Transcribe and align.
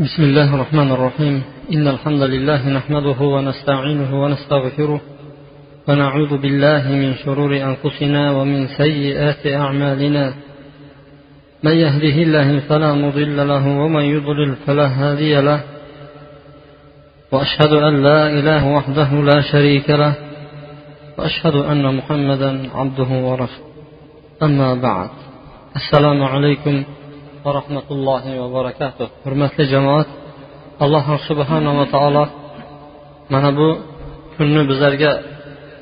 بسم 0.00 0.22
الله 0.22 0.54
الرحمن 0.54 0.90
الرحيم. 0.92 1.42
إن 1.72 1.88
الحمد 1.88 2.22
لله 2.22 2.68
نحمده 2.68 3.20
ونستعينه 3.20 4.22
ونستغفره 4.22 5.00
ونعوذ 5.88 6.36
بالله 6.38 6.88
من 6.88 7.14
شرور 7.14 7.56
أنفسنا 7.56 8.30
ومن 8.30 8.66
سيئات 8.66 9.46
أعمالنا. 9.46 10.34
من 11.62 11.72
يهده 11.72 12.16
الله 12.22 12.60
فلا 12.60 12.94
مضل 12.94 13.48
له 13.48 13.66
ومن 13.68 14.02
يضلل 14.02 14.54
فلا 14.66 14.86
هادي 14.86 15.40
له. 15.40 15.60
وأشهد 17.32 17.72
أن 17.72 18.02
لا 18.02 18.30
إله 18.30 18.66
وحده 18.66 19.10
لا 19.12 19.40
شريك 19.40 19.90
له. 19.90 20.14
وأشهد 21.18 21.54
أن 21.54 21.94
محمدا 21.94 22.68
عبده 22.74 23.10
ورسوله. 23.28 23.68
أما 24.42 24.74
بعد 24.74 25.10
السلام 25.76 26.22
عليكم 26.22 26.84
va 27.44 27.50
rahmatullohi 27.58 28.32
va 28.42 28.48
barakatuh. 28.58 29.06
Hurmatli 29.24 29.64
jamoat 29.74 30.08
alloh 30.84 31.06
subhanava 31.28 31.84
taolo 31.94 32.24
mana 33.32 33.50
bu 33.58 33.68
kunni 34.36 34.62
bizlarga 34.70 35.12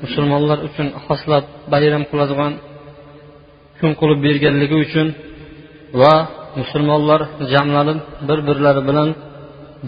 musulmonlar 0.03 0.57
uchun 0.67 0.87
xoslab 1.05 1.43
bayram 1.73 2.03
qiladigan 2.09 2.53
kun 3.79 3.91
qilib 3.99 4.19
berganligi 4.27 4.77
uchun 4.85 5.07
va 6.01 6.13
musulmonlar 6.59 7.21
jamlanib 7.53 7.99
bir 8.27 8.39
birlari 8.47 8.81
bilan 8.89 9.09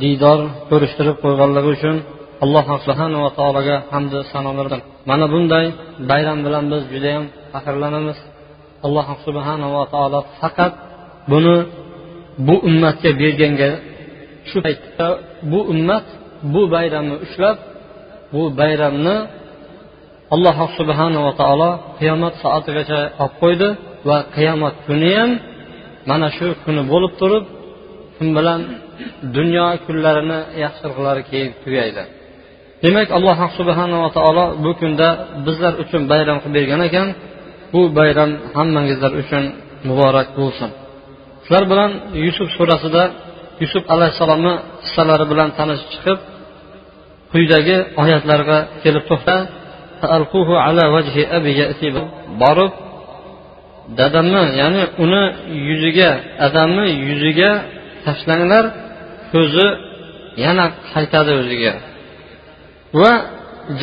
diydor 0.02 0.40
ko'rishtirib 0.70 1.18
qo'yganligi 1.24 1.70
uchun 1.78 1.96
alloh 2.44 2.66
subhanava 2.86 3.30
taologa 3.40 3.76
hamdu 3.94 4.18
sanolar 4.32 4.68
mana 5.10 5.26
bunday 5.34 5.66
bayram 6.12 6.40
bilan 6.46 6.64
biz 6.72 6.84
judayam 6.94 7.24
faxrlanamiz. 7.54 8.20
Alloh 8.86 9.08
subhanava 9.26 9.84
taolo 9.94 10.20
faqat 10.40 10.74
buni 11.32 11.58
bu 12.48 12.56
ummatga 12.70 13.10
berganga 13.22 13.70
shu 14.50 14.58
paytda 14.66 15.08
bu 15.52 15.60
ummat 15.74 16.06
bu 16.54 16.62
bayramni 16.74 17.16
ushlab 17.26 17.58
bu 18.34 18.44
bayramni 18.60 19.16
alloh 20.36 20.58
subhanava 20.78 21.32
taolo 21.42 21.72
qiyomat 22.00 22.34
soatigacha 22.44 23.00
olib 23.24 23.34
qo'ydi 23.42 23.70
va 24.10 24.18
qiyomat 24.36 24.76
kuni 24.88 25.12
ham 25.18 25.32
mana 26.10 26.28
shu 26.38 26.48
kuni 26.66 26.82
bo'lib 26.92 27.14
turib 27.22 27.46
shu 28.16 28.30
bilan 28.38 28.62
dunyo 29.38 29.66
kunlarini 29.86 30.40
yaxshiliqlari 30.64 31.22
keyin 31.30 31.52
tugaydi. 31.64 32.04
Demak 32.84 33.08
alloh 33.18 33.40
subhanava 33.58 34.10
taolo 34.18 34.46
bu 34.64 34.72
kunda 34.82 35.10
bizlar 35.46 35.74
uchun 35.84 36.02
bayram 36.12 36.38
qilib 36.44 36.56
bergan 36.58 36.82
ekan. 36.88 37.08
Bu 37.74 37.82
bayram 37.98 38.32
hammangizlar 38.58 39.12
uchun 39.22 39.44
muborak 39.88 40.28
bo'lsin. 40.40 40.70
Shular 41.50 41.66
bilan 41.72 41.92
yusuf 42.26 42.50
surasida 42.58 43.04
yusuf 43.64 43.84
alayhissalomni 43.94 44.54
qissalari 44.84 45.26
bilan 45.32 45.50
tanishib 45.58 45.90
chiqib 45.94 46.20
quyidagi 47.32 47.78
oyatlarga 48.04 48.58
kelib 48.84 49.04
to'xta. 49.10 49.36
Borib 52.42 52.74
dadamni 54.00 54.44
ya'ni 54.62 54.84
uni 55.04 55.24
yuziga 55.70 56.10
adamni 56.48 56.86
yuziga 57.08 57.52
tashlanglar 58.06 58.66
ko'zi 59.32 59.68
yana 60.46 60.66
qaytadi 60.92 61.32
o'ziga. 61.42 61.74
Va 63.02 63.12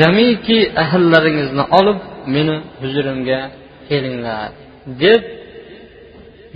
jamiki 0.00 0.58
ahllaringizni 0.82 1.64
olib 1.78 1.98
meni 2.34 2.56
huzurimga 2.80 3.40
kelinglar 3.88 4.48
deb 5.02 5.22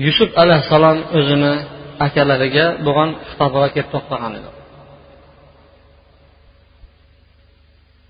yusuf 0.05 0.31
alayhissalom 0.43 0.99
o'zini 1.19 1.55
akalariga 2.07 2.67
bo'lgan 2.87 3.11
xitobiga 3.29 3.69
kelib 3.75 3.89
to'xtagan 3.95 4.33
edi. 4.39 4.51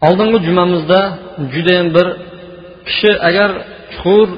Oldingi 0.06 0.38
jumamizda 0.48 1.00
judayam 1.55 1.88
bir 1.96 2.06
kishi 2.89 3.11
agar 3.29 3.50
chuqur 3.92 4.29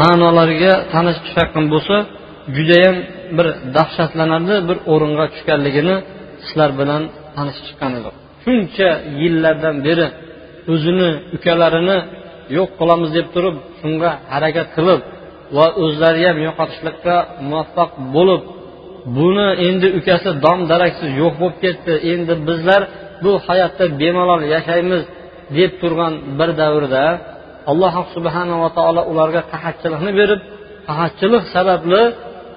ma'nolarga 0.00 0.72
tanish 0.92 1.18
tushayotgan 1.24 1.66
bo'lsa 1.74 1.96
judayam 2.56 2.96
bir 3.36 3.46
dahshatlanarli 3.76 4.56
bir 4.68 4.78
o'ringa 4.92 5.26
tushganligini 5.34 5.96
sizlar 6.44 6.70
bilan 6.80 7.02
tanishib 7.36 7.64
chiqqan 7.68 7.92
edik 7.98 8.14
shuncha 8.44 8.88
yillardan 9.20 9.76
beri 9.86 10.06
o'zini 10.72 11.10
ukalarini 11.36 11.98
yo'q 12.56 12.70
qilamiz 12.78 13.10
deb 13.18 13.26
turib 13.34 13.56
shunga 13.80 14.10
harakat 14.32 14.68
qilib 14.76 15.00
va 15.56 15.66
o'zlari 15.84 16.22
ham 16.28 16.38
yo'qotishlikka 16.46 17.16
muvaffaq 17.48 17.90
bo'lib 18.14 18.42
buni 19.16 19.48
endi 19.68 19.88
ukasi 19.98 20.30
dom 20.44 20.58
daraksiz 20.72 21.10
yo'q 21.22 21.34
bo'lib 21.40 21.56
ketdi. 21.64 21.92
Endi 22.12 22.34
bizlar 22.48 22.82
bu 23.24 23.32
hayotda 23.46 23.84
bemalol 24.00 24.42
yashaymiz 24.54 25.02
deb 25.56 25.70
turgan 25.80 26.14
bir 26.38 26.50
davrda 26.60 27.04
alloh 27.70 27.94
subhanava 28.14 28.68
taolo 28.76 29.02
ularga 29.12 29.42
qahatchilikni 29.52 30.12
berib 30.20 30.40
qahatchilik 30.88 31.44
sababli 31.54 32.02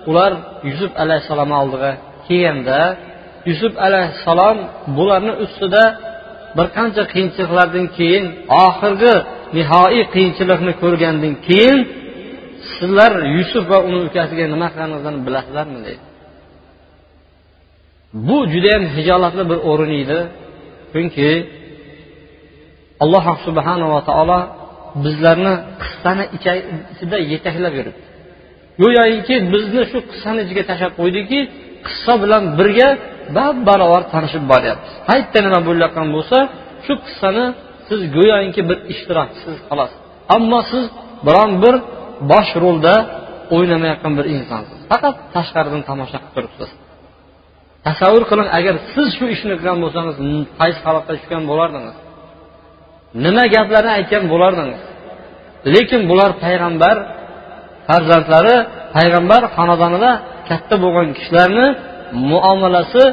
ular 0.10 0.32
yusuf 0.70 0.92
alayhissalom 1.04 1.52
oldiga 1.62 1.92
kelganda 2.28 2.80
yusuf 3.50 3.74
alayhissalom 3.88 4.58
bularni 4.98 5.34
ustida 5.46 5.84
bir 6.58 6.68
qancha 6.78 7.04
qiyinchiliklardan 7.14 7.86
keyin 7.98 8.26
oxirgi 8.66 9.16
nihoyiy 9.58 10.06
qiyinchilikni 10.14 10.74
ko'rgandan 10.82 11.34
keyin 11.48 11.80
sizlar 12.76 13.14
yusuf 13.38 13.64
va 13.72 13.78
uni 13.88 14.00
ukasiga 14.08 14.46
nima 14.54 14.68
qilganliklarini 14.74 15.22
bilasizlarmi 15.28 15.80
deydi. 15.88 16.04
Bu 18.28 18.38
judayam 18.54 18.84
hijolatli 18.96 19.44
bir 19.52 19.60
o'rin 19.72 19.94
edi 20.04 20.20
chunki 20.94 21.30
alloh 23.04 23.26
subhanava 23.46 24.00
taolo 24.10 24.40
bizlarni 25.06 25.54
qissani 25.82 26.24
ichida 26.38 27.18
yetaklab 27.32 27.74
yuribdi. 27.80 28.04
Go'yoki 28.82 29.36
bizni 29.54 29.82
shu 29.92 29.98
qissani 30.12 30.40
ichiga 30.46 30.64
tashlab 30.70 30.94
qo'ydiki 31.00 31.40
qissa 31.88 32.14
bilan 32.24 32.44
birga 32.60 32.90
bab 33.38 33.56
barobar 33.70 34.04
tanishib 34.14 34.44
boryapmiz 34.52 34.92
qayerda 35.08 35.40
nima 35.46 35.60
bo'layotgan 35.68 36.08
bo'lsa 36.16 36.38
shu 36.86 36.94
qissani 37.06 37.46
siz 37.88 38.02
go'yoki 38.18 38.62
bir 38.70 38.78
ishtirokchisiz 38.94 39.56
xolos. 39.68 39.92
Ammo 40.36 40.60
siz 40.72 40.84
biron 41.28 41.52
bir 41.64 41.76
bosh 42.32 42.52
rolda 42.64 42.96
o'ynamayotgan 43.56 44.14
bir 44.18 44.26
insonsiz 44.36 44.78
faqat 44.92 45.16
tashqaridan 45.36 45.82
tomosha 45.90 46.18
qilib 46.22 46.34
turibsiz. 46.36 46.70
Tasavvur 47.86 48.24
qiling 48.32 48.50
agar 48.60 48.76
siz 48.94 49.08
shu 49.18 49.26
ishni 49.36 49.54
qilgan 49.60 49.78
bo'lsangiz 49.84 50.16
qaysi 50.60 50.80
holatga 50.88 51.14
tushgan 51.18 51.44
bo'lardingiz? 51.52 51.96
Nima 53.26 53.44
gaplarni 53.56 53.92
aytgan 53.98 54.24
bo'lardingiz? 54.34 54.82
Lekin 55.74 56.02
bular 56.10 56.32
payg'ambar 56.46 56.96
farzandlari 57.88 58.56
payg'ambar 58.96 59.42
xonadonida 59.56 60.12
katta 60.50 60.76
bo'lgan 60.84 61.08
kishilarni 61.18 61.68
muomalasi 62.32 63.04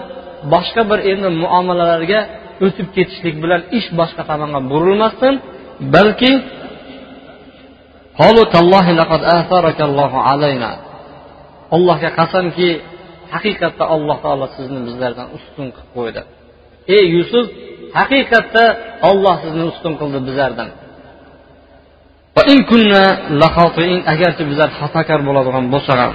boshqa 0.54 0.82
bir 0.90 0.98
endi 1.12 1.28
muomalalarga 1.42 2.20
o'tib 2.66 2.88
ketishlik 2.96 3.36
bilan 3.42 3.60
ish 3.78 3.88
boshqa 4.00 4.22
tomonga 4.30 4.60
burilmasdan 4.72 5.34
balki 5.94 6.32
allohga 11.76 12.10
qasamki 12.18 12.68
haqiqatda 13.34 13.84
alloh 13.94 14.16
taolo 14.24 14.46
sizni 14.56 14.80
bizlardan 14.88 15.26
ustun 15.36 15.68
qilib 15.74 15.90
qo'ydi. 15.96 16.20
Ey 16.96 17.04
yusuf 17.16 17.46
haqiqatda 17.98 18.64
olloh 19.10 19.36
sizni 19.44 19.64
ustun 19.72 19.92
qildi 20.00 20.18
bizlardan. 20.28 20.68
Agarchi 24.12 24.42
bizlar 24.50 24.70
xatokor 24.80 25.20
bo'ladigan 25.28 25.64
bo'lsak 25.74 25.98
ham 26.04 26.14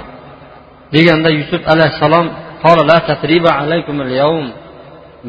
deganda 0.94 1.30
yusuf 1.38 1.62
alayhissalom 1.72 2.26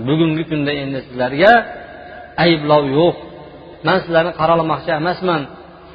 bugungi 0.07 0.43
kunda 0.49 0.71
endi 0.83 0.99
sizlarga 1.07 1.53
ayblov 2.45 2.83
yo'q. 2.97 3.15
Man 3.87 3.97
sizlarni 4.03 4.31
qaralamoqchi 4.39 4.91
emasman. 5.01 5.41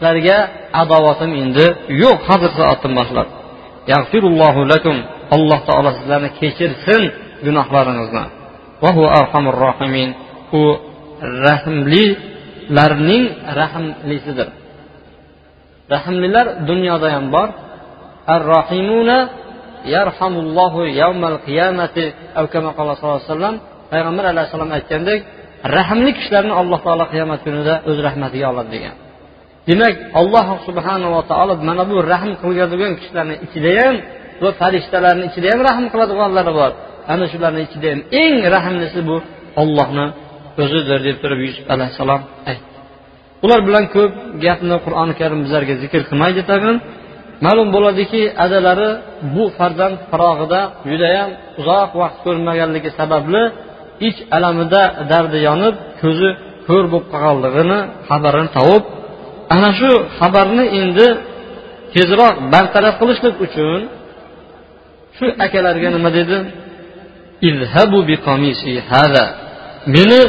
Sizlarga 0.04 0.38
adovatim 0.82 1.30
endi 1.42 1.66
yo'q. 2.02 2.18
Hozir 2.28 2.50
soatdan 2.58 2.92
boshlab. 3.00 3.28
Alloh 5.36 5.60
taolo 5.68 5.90
sizlarni 5.98 6.30
kechirsin 6.40 7.02
gunohlaringizni. 7.46 8.24
U 10.60 10.62
rahmlilarning 11.46 13.24
rahmlisidir 13.60 14.48
rahmlilar 15.94 16.46
dunyoda 16.70 17.08
ham 17.14 17.24
bor. 17.34 17.48
Ar 18.34 18.42
rohimuna 18.54 19.18
yarhamullohu 19.94 20.80
yawmal 21.00 21.38
qiyamati. 21.46 22.04
Sallallohu 22.34 23.16
alayhi 23.16 23.28
vasallam 23.30 23.56
payg'ambar 23.92 24.24
alayhissalom 24.32 24.70
aytgandek 24.78 25.20
rahmli 25.76 26.10
kishilarni 26.18 26.54
alloh 26.60 26.78
taolo 26.86 27.04
qiyomat 27.12 27.40
kunida 27.46 27.74
o'z 27.90 27.98
rahmatiga 28.06 28.46
oladi 28.52 28.70
degan. 28.76 28.94
Demak 29.68 29.94
alloh 30.20 30.46
subhanava 30.68 31.20
taolo 31.30 31.54
mana 31.68 31.84
bu 31.90 31.96
rahm 32.12 32.30
qiladigan 32.42 32.92
kishilarni 32.98 33.36
ichida 33.46 33.70
ham 33.80 33.94
va 34.42 34.50
farishtalarni 34.60 35.24
ichida 35.30 35.48
ham 35.52 35.60
rahm 35.68 35.84
qiladiganlari 35.92 36.52
bor. 36.60 36.72
Ana 37.12 37.24
shularni 37.32 37.62
ichida 37.66 37.88
ham 37.92 38.00
eng 38.22 38.36
rahmlisi 38.54 39.00
bu 39.08 39.16
ollohni 39.62 40.06
o'zidir 40.62 40.98
deb 41.06 41.16
turib 41.22 41.40
yusuf 41.46 41.66
alayhissalom 41.74 42.20
aytdi. 42.50 42.68
Ular 43.44 43.60
bilan 43.68 43.84
ko'p 43.94 44.12
gapni 44.44 44.76
qur'oni 44.84 45.14
karim 45.20 45.40
bizlarga 45.44 45.74
zikr 45.82 46.00
qilmaydi 46.08 46.42
tag'in. 46.50 46.76
Ma'lum 47.46 47.68
bo'ladiki 47.76 48.22
adalari 48.44 48.90
bu 49.34 49.44
farzand 49.58 49.96
farog'ida 50.10 50.60
judayam 50.90 51.30
uzoq 51.60 51.90
vaqt 52.00 52.18
ko'rmaganligi 52.24 52.90
sababli 52.98 53.42
ich 54.08 54.18
alamida 54.36 54.82
dardi 55.12 55.38
yonib 55.48 55.74
ko'zi 56.02 56.30
ko'r 56.68 56.84
bo'lib 56.92 57.06
qolganligini 57.14 57.78
xabarini 58.08 58.50
topib 58.58 59.03
ana 59.54 59.70
shu 59.78 59.90
xabarni 60.18 60.64
endi 60.80 61.06
tezroq 61.94 62.34
bartaraf 62.52 62.94
qilishlik 63.00 63.36
uchun 63.46 63.80
shu 65.16 65.26
akalarga 65.44 65.88
nima 65.96 66.10
dedi? 66.18 66.38
Meni 69.94 70.20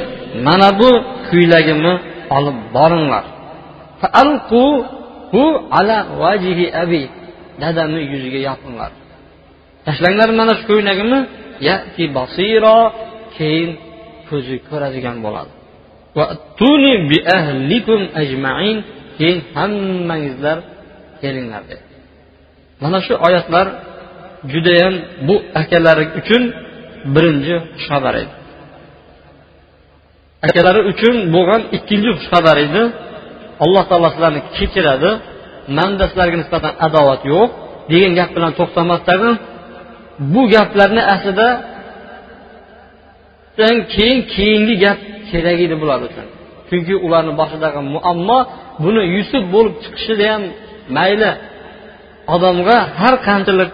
mana 0.47 0.69
bu 0.79 0.89
ko'ylagimni 1.29 1.93
olib 2.37 2.57
boringlar. 2.75 3.25
Dadamni 7.61 8.01
yuziga 8.13 8.39
yopinglar. 8.49 8.91
Tashlanglar 9.85 10.29
mana 10.39 10.53
shu 10.57 10.63
ko'ylagimni 10.71 11.19
keyin 13.37 13.71
ko'zi 14.29 14.55
ko'radigan 14.69 15.17
bo'ladi. 15.25 15.51
Keyin 19.17 19.39
hammangizlar 19.55 20.57
kelinglar 21.21 21.63
dedi. 21.69 21.83
Mana 22.83 22.97
shu 23.05 23.13
oyatlar 23.27 23.67
judayam 24.51 24.95
bu 25.27 25.35
akalari 25.61 26.05
uchun 26.19 26.43
birinchi 27.15 27.55
xushxabar 27.77 28.15
edi. 28.21 28.33
Akalari 30.47 30.81
uchun 30.91 31.15
bo'lgan 31.35 31.61
ikkinchi 31.77 32.09
xushxabar 32.17 32.57
edi. 32.65 32.81
Alloh 33.63 33.83
taolo 33.89 34.09
sizlarni 34.13 34.41
kechiradi. 34.57 35.09
Manda 35.77 36.03
sizlarga 36.09 36.37
nisbatan 36.41 36.73
adovat 36.87 37.21
yo'q. 37.33 37.49
Degan 37.91 38.11
gap 38.19 38.29
bilan 38.35 38.51
to'xtamasdan 38.59 39.21
bu 40.33 40.41
gaplarni 40.53 41.01
aslida 41.13 41.47
keyin 43.93 44.19
keyingi 44.33 44.75
gap 44.83 44.99
kerak 45.29 45.57
edi 45.65 45.75
bular 45.81 45.99
uchun. 46.07 46.27
Chunki 46.69 46.93
ularni 47.05 47.33
boshidagi 47.41 47.79
muammo 47.95 48.39
buni 48.83 49.01
yusuf 49.15 49.43
bo'lib 49.53 49.75
chiqishida 49.83 50.25
ham 50.31 50.43
mayli. 50.97 51.31
Odamga 52.35 52.77
har 53.01 53.15
qanchalik 53.27 53.71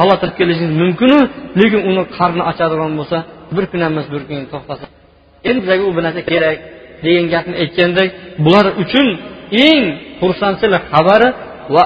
halokat 0.00 0.32
kelishi 0.38 0.64
mumkinu 0.80 1.18
lekin 1.60 1.80
uni 1.90 2.02
qarni 2.16 2.42
ochadigan 2.50 2.92
bo'lsa 3.00 3.18
bir 3.56 3.64
kun 3.70 3.80
emas 3.88 4.06
bir 4.14 4.22
kun 4.28 4.38
to'xtasa. 4.52 4.86
Endi 5.48 5.58
bizlarga 5.62 5.84
u 5.90 5.92
bir 5.96 6.02
narsa 6.06 6.22
kerak 6.30 6.58
degan 7.04 7.26
gapni 7.34 7.54
aytgandek 7.62 8.08
bular 8.44 8.66
uchun 8.82 9.08
eng 9.66 9.84
xursandchilik 10.20 10.82
xabari 10.92 11.28
va 11.74 11.84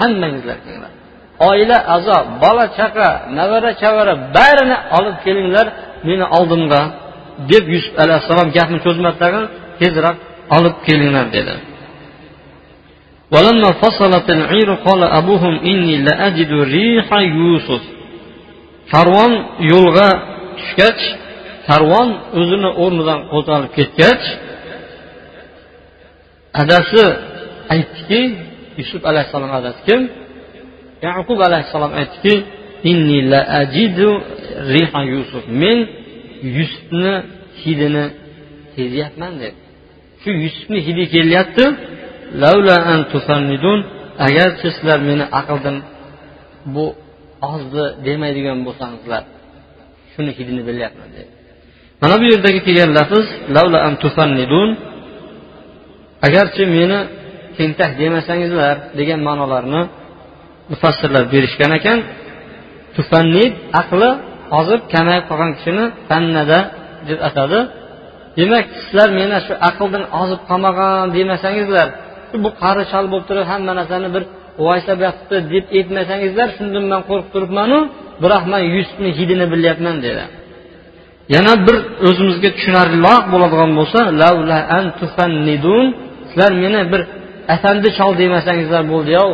hammangizlar 0.00 0.56
kelinglar 0.64 0.92
oila 1.50 1.76
a'zo 1.94 2.18
bola 2.42 2.64
chaqa 2.78 3.08
navara 3.38 3.70
chavara 3.82 4.14
barini 4.36 4.76
olib 4.98 5.16
kelinglar 5.24 5.66
meni 6.08 6.24
oldimga. 6.38 6.80
deb 7.51 7.65
yusuf 7.75 7.93
alayhissalom 8.03 8.49
gapni 8.57 8.79
cho'zmasdan 8.85 9.43
tezroq 9.79 10.17
olib 10.57 10.75
kelinglar 10.85 11.27
dedi 11.37 11.55
ولما 13.35 13.69
فصلت 13.81 14.27
العير 14.37 14.69
قال 14.87 15.01
أبوهم 15.03 15.55
إني 15.71 15.95
لأجد 16.07 16.51
ريح 16.75 17.07
يوسف 17.39 17.83
karvon 18.91 19.31
yo'lga 19.71 20.09
tushgach 20.57 21.01
karvon 21.67 22.09
o'zini 22.39 22.69
o'rnidan 22.83 23.19
qo'zg'alib 23.31 23.71
ketgach 23.77 24.23
adasi 26.61 27.03
aytdiki 27.75 28.21
yusuf 28.79 29.01
alayhissalom 29.11 29.51
adasi 29.59 29.79
kim 29.87 30.01
yaqub 31.07 31.39
alayhissalom 31.47 31.91
aytdiki 32.01 32.35
yusuf 35.15 35.43
men 35.61 35.77
yusufni 36.56 37.14
hidini 37.62 38.04
sezyapman 38.74 39.32
deb. 39.42 39.54
Shu 40.22 40.30
yusufni 40.44 40.78
hidi 40.86 41.04
kelyapti. 41.14 41.64
Agarchi 44.26 44.68
sizlar 44.76 44.98
meni 45.08 45.24
aqldan 45.40 45.76
bu 46.74 46.86
ozdi 47.52 47.84
demaydigan 48.06 48.58
bo'lsangizlar 48.66 49.22
shuni 50.12 50.30
hidini 50.38 50.62
bilyapman 50.68 51.08
dedi 51.16 51.30
mana 52.00 52.14
bu 52.20 52.24
yerdagi 52.32 52.60
kelgan 52.66 52.90
lafz 52.98 53.26
agarchi 56.26 56.62
meni 56.76 56.98
tentak 57.58 57.90
demasangizlar 58.02 58.76
degan 58.98 59.20
ma'nolarni 59.28 59.82
mufassirlar 60.70 61.24
berishgan 61.32 61.72
ekan. 61.78 61.98
Tufannid 62.96 63.52
aqli 63.80 64.10
ozib 64.58 64.80
kamayib 64.92 65.24
qolgan 65.30 65.50
kishini 65.56 65.84
pannada 66.08 66.58
deb 67.08 67.18
atadi. 67.28 67.58
Demak 68.38 68.66
sizlar 68.78 69.08
meni 69.20 69.38
shu 69.46 69.52
aqldan 69.68 70.04
ozib 70.22 70.40
qolmagan 70.48 71.06
demasangizlar 71.16 71.88
bu 72.44 72.50
qari 72.62 72.82
chol 72.92 73.04
bo'lib 73.10 73.26
turib 73.28 73.46
hamma 73.52 73.72
narsani 73.78 74.08
bir 74.14 74.24
voysab 74.64 74.98
yotibdi 75.06 75.36
deb 75.54 75.64
aytmasangizlar 75.78 76.48
shundan 76.56 76.84
man 76.92 77.00
qo'rqib 77.08 77.30
turibmanu 77.34 77.78
biroq 78.22 78.44
man 78.52 78.62
yusufni 78.74 79.10
hidini 79.18 79.46
bilyapman 79.52 79.96
dedi. 80.06 80.24
Yana 81.34 81.52
bir 81.66 81.76
o'zimizga 82.08 82.50
tushunarliroq 82.56 83.24
bo'ladigan 83.32 83.70
bo'lsa 83.78 84.00
sizlar 86.28 86.52
meni 86.64 86.80
bir 86.92 87.02
afandi 87.54 87.88
chol 87.98 88.12
demasangizlar 88.22 88.82
bo'ldiyov 88.92 89.30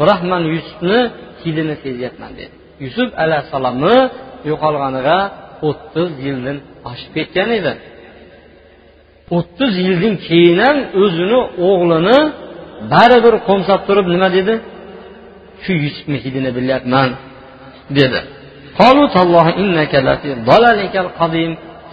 biroq 0.00 0.20
man 0.32 0.42
yusufni 0.54 1.00
hidini 1.42 1.74
sezyapman 1.84 2.32
dedi. 2.40 2.54
Yusuf 2.84 3.10
alayhissalomni 3.24 3.96
yo'qolganiga 4.50 5.18
o'ttiz 5.68 6.10
yildan 6.26 6.56
oshib 6.90 7.10
ketgan 7.16 7.48
edi. 7.58 7.72
O'ttiz 9.36 9.72
yildan 9.86 10.14
keyin 10.26 10.58
ham 10.66 10.78
o'zini 11.02 11.40
o'g'lini 11.68 12.18
baribir 12.92 13.34
qo'msab 13.48 13.80
turib 13.88 14.06
nima 14.14 14.28
dedi? 14.38 14.54
Shu 15.62 15.72
yusufnikidini 15.84 16.50
bilyapman 16.56 17.10
dedi. 17.98 18.20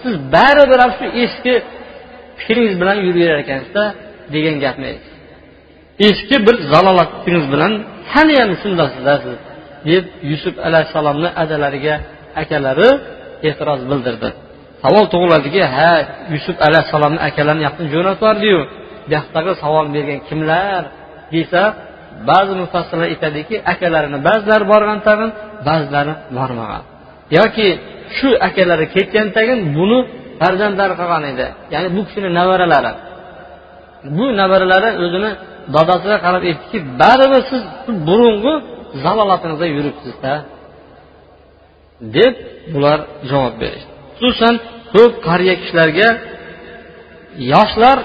Siz 0.02 0.14
baribir 0.34 0.80
shu 0.98 1.06
eski 1.24 1.54
fikringiz 2.38 2.74
bilan 2.80 2.96
yuraverar 3.06 3.38
ekansizda 3.44 3.84
degan 4.34 4.56
gapni 4.64 4.86
aytdi. 4.92 5.08
Eski 6.08 6.36
bir 6.46 6.56
zalolatligingiz 6.72 7.46
bilan 7.52 7.72
haliyam 8.12 8.50
shundasizda 8.62 9.14
siz. 9.24 9.38
Deb 9.88 10.04
yusuf 10.30 10.54
alayhissalomni 10.66 11.28
adalariga 11.42 11.94
akalari 12.42 12.90
e'tiroz 13.48 13.80
bildirdi. 13.90 14.28
Savol 14.82 15.04
tug'iladiki 15.12 15.62
ha 15.76 15.92
yusuf 16.34 16.56
alayhissalomni 16.66 17.20
akalarini 17.28 17.62
yoqdan 17.68 17.86
jo'natib 17.94 18.24
bu 18.42 18.56
yoqdagi 19.14 19.52
savol 19.62 19.86
bergan 19.94 20.20
kimlar 20.28 20.82
desa 21.34 21.62
ba'zi 22.30 22.52
mufassirlar 22.62 23.06
aytadiki 23.12 23.56
akalarini 23.72 24.18
ba'zilari 24.28 24.64
borgan 24.72 24.98
tag'in 25.08 25.30
ba'zilari 25.68 26.12
bormagan. 26.36 26.82
Yoki 27.38 27.68
shu 28.16 28.28
akalari 28.48 28.86
ketgan 28.94 29.28
tagin 29.36 29.58
buni 29.76 29.98
farzandlari 30.40 30.94
qolgan 31.00 31.24
edi. 31.32 31.46
Ya'ni 31.74 31.88
bu 31.96 32.00
kishini 32.06 32.28
nevaralari 32.38 32.92
bu 34.16 34.24
nevaralari 34.40 34.90
o'zini 35.04 35.30
dadasiga 35.74 36.16
qarab 36.24 36.42
aytdiki 36.50 36.78
baribir 37.00 37.42
siz 37.50 37.62
burungi 38.06 38.54
zalolatingizda 39.04 39.66
yuribsizda 39.76 40.32
deb 42.16 42.34
bular 42.74 42.98
javob 43.30 43.54
berishdi. 43.62 43.90
Xususan 44.18 44.54
ko'p 44.94 45.12
qariya 45.26 45.54
kishilarga 45.60 46.08
yoshlar 47.52 47.98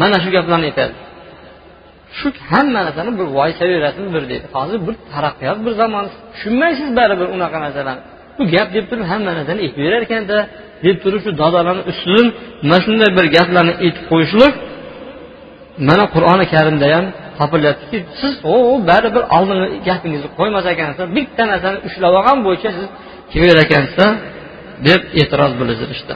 mana 0.00 0.16
shu 0.22 0.28
gaplarni 0.36 0.66
aytadi. 0.70 0.94
Shu 2.18 2.28
hamma 2.50 2.80
narsani 2.86 3.10
bir 3.18 3.26
voysaverasin 3.38 4.06
bir 4.14 4.22
deydi. 4.30 4.46
Hozir 4.56 4.78
bir 4.86 4.94
taraqqiyot 5.12 5.58
bir 5.66 5.72
zamon. 5.80 6.04
Tushunmaysiz 6.32 6.88
baribir 6.98 7.28
unaqa 7.36 7.58
narsalarni. 7.64 8.02
Bu 8.38 8.42
gap 8.54 8.68
deb 8.76 8.84
turib 8.90 9.06
hamma 9.12 9.30
narsani 9.38 9.60
aytaverar 9.66 10.00
ekanda 10.06 10.36
deb 10.84 10.96
turib 11.02 11.20
shu 11.24 11.30
dodalarni 11.42 11.82
ustidan 11.90 12.28
mana 12.68 12.78
shunday 12.84 13.10
bir 13.18 13.26
gaplarni 13.36 13.74
aytib 13.84 14.04
qo'yishlik 14.10 14.54
mana 15.88 16.04
qur'oni 16.14 16.44
karimda 16.54 16.86
ham 16.94 17.06
topilyaptiki 17.40 17.98
siz 18.20 18.34
o 18.52 18.54
baribir 18.88 19.24
oldingi 19.36 19.68
gapingizni 19.88 20.28
qo'ymas 20.38 20.66
ekansiz 20.74 21.06
bitta 21.16 21.42
narsani 21.52 21.78
ushlab 21.88 22.12
olgan 22.18 22.38
bo'yicha 22.46 22.70
siz 22.78 22.86
kelaver 23.32 23.58
ekansiz 23.66 24.10
deb 24.88 25.00
e'tiroz 25.20 25.52
bildirishdi 25.60 26.14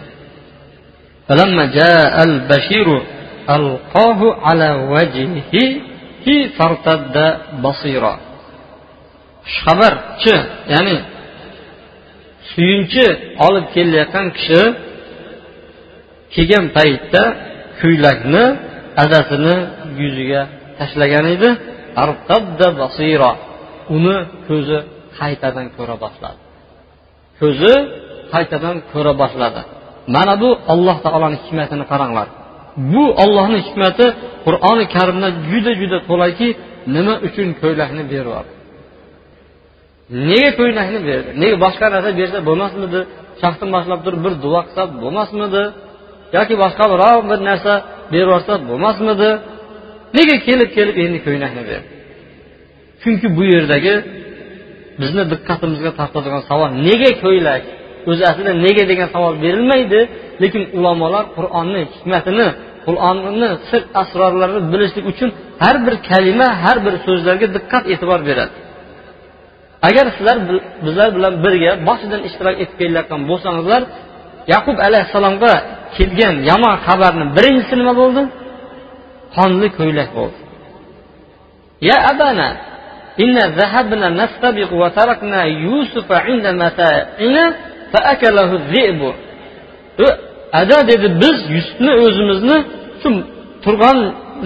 xushxabarchi 9.47 10.35
ya'ni 10.75 10.97
suyunchi 12.51 13.05
olib 13.47 13.67
kelayotgan 13.75 14.27
kishi 14.37 14.61
kelgan 16.35 16.67
paytda 16.77 17.23
ko'ylakni 17.81 18.45
adasini 19.05 19.57
yuziga 20.01 20.43
tashlagan 20.79 21.27
edi. 21.35 21.49
Uni 23.97 24.17
ko'zi 24.49 24.79
qaytadan 25.19 25.67
ko'ra 25.77 25.97
boshladi. 26.05 26.41
Ko'zi 27.41 27.75
qaytadan 28.33 28.77
ko'ra 28.93 29.13
boshladi. 29.23 29.61
Mana 30.15 30.35
bu 30.43 30.49
alloh 30.73 30.97
taoloni 31.05 31.37
hikmatini 31.43 31.85
qaranglar. 31.93 32.29
Bu 32.93 33.05
ollohni 33.25 33.59
hikmati 33.67 34.07
qur'oni 34.47 34.85
karimda 34.95 35.29
juda 35.51 35.73
juda 35.81 35.99
to'laki 36.09 36.49
nima 36.95 37.15
uchun 37.27 37.49
ko'ylakni 37.63 38.03
beryapti 38.13 38.55
nega 40.31 40.51
ko'ylakni 40.61 40.99
berdi? 41.09 41.31
Nega 41.43 41.57
boshqa 41.65 41.87
narsa 41.95 42.11
bersa 42.21 42.39
bo'lmasmidi? 42.49 43.01
Shaxsdan 43.41 43.69
boshlab 43.77 44.01
turib 44.05 44.21
bir 44.27 44.35
duo 44.45 44.61
qilsa 44.67 44.83
bo'lmasmidi? 45.03 45.63
Yoki 46.37 46.55
boshqa 46.63 46.85
biror 46.93 47.17
bir 47.31 47.39
narsa 47.49 47.73
berib 48.13 48.29
yuborsa 48.29 48.55
bo'lmasmidi? 48.71 49.31
Nega 50.17 50.37
kelib 50.47 50.69
kelib 50.77 50.97
endi 51.05 51.19
ko'ylakni 51.27 51.63
berdi 51.71 51.89
chunki 53.03 53.27
bu 53.37 53.43
yerdagi 53.55 53.95
bizni 55.01 55.23
diqqatimizga 55.33 55.91
tortadigan 55.99 56.43
savol 56.51 56.71
nega 56.89 57.11
ko'ylak 57.25 57.63
o'zi 58.11 58.23
aslida 58.31 58.53
nega 58.67 58.85
degan 58.91 59.09
savol 59.15 59.35
berilmaydi 59.45 60.01
lekin 60.43 60.63
ulamolar 60.79 61.25
qur'onni 61.37 61.81
hikmatini 61.95 62.49
qur'onni 62.87 63.49
sir 63.69 63.83
asrorlarini 64.03 64.63
bilishlik 64.73 65.05
uchun 65.13 65.31
har 65.63 65.77
bir 65.87 65.95
kalima 66.11 66.49
har 66.65 66.77
bir 66.87 66.95
so'zlarga 67.07 67.47
diqqat 67.57 67.85
e'tibor 67.93 68.21
beradi. 68.29 68.55
Agar 69.89 70.07
sizlar 70.17 70.37
bizlar 70.87 71.09
bilan 71.17 71.35
birga 71.45 71.73
boshidan 71.89 72.21
ishtirok 72.29 72.57
etib 72.63 72.77
kelayotgan 72.81 73.21
bo'lsangizlar 73.31 73.83
yaqub 74.55 74.77
alayhissalomga 74.87 75.53
kelgan 75.97 76.35
yomon 76.51 76.75
xabarni 76.87 77.25
birinchisi 77.37 77.75
nima 77.81 77.95
bo'ldi? 78.01 78.23
Qonli 79.37 79.69
ko'ylak 79.79 80.11
bo'ldi. 80.19 80.41
Ya 81.89 81.97
abana 82.13 82.49
إنا 83.25 83.45
ذهبنا 83.59 84.09
nastabiq 84.21 84.71
وتركنا 84.73 85.41
يوسف 85.45 86.09
yusufa 86.11 86.51
متاعنا 86.63 87.45
فأكله 87.93 87.93
fa 87.93 88.01
akalahu 88.13 88.55
zi'bu. 88.73 89.11
Ada 90.53 90.79
dedi 90.91 91.07
biz 91.23 91.39
yusufni 91.57 91.93
o'zimizni 92.05 92.59
shu 93.03 93.11
turgan 93.65 93.99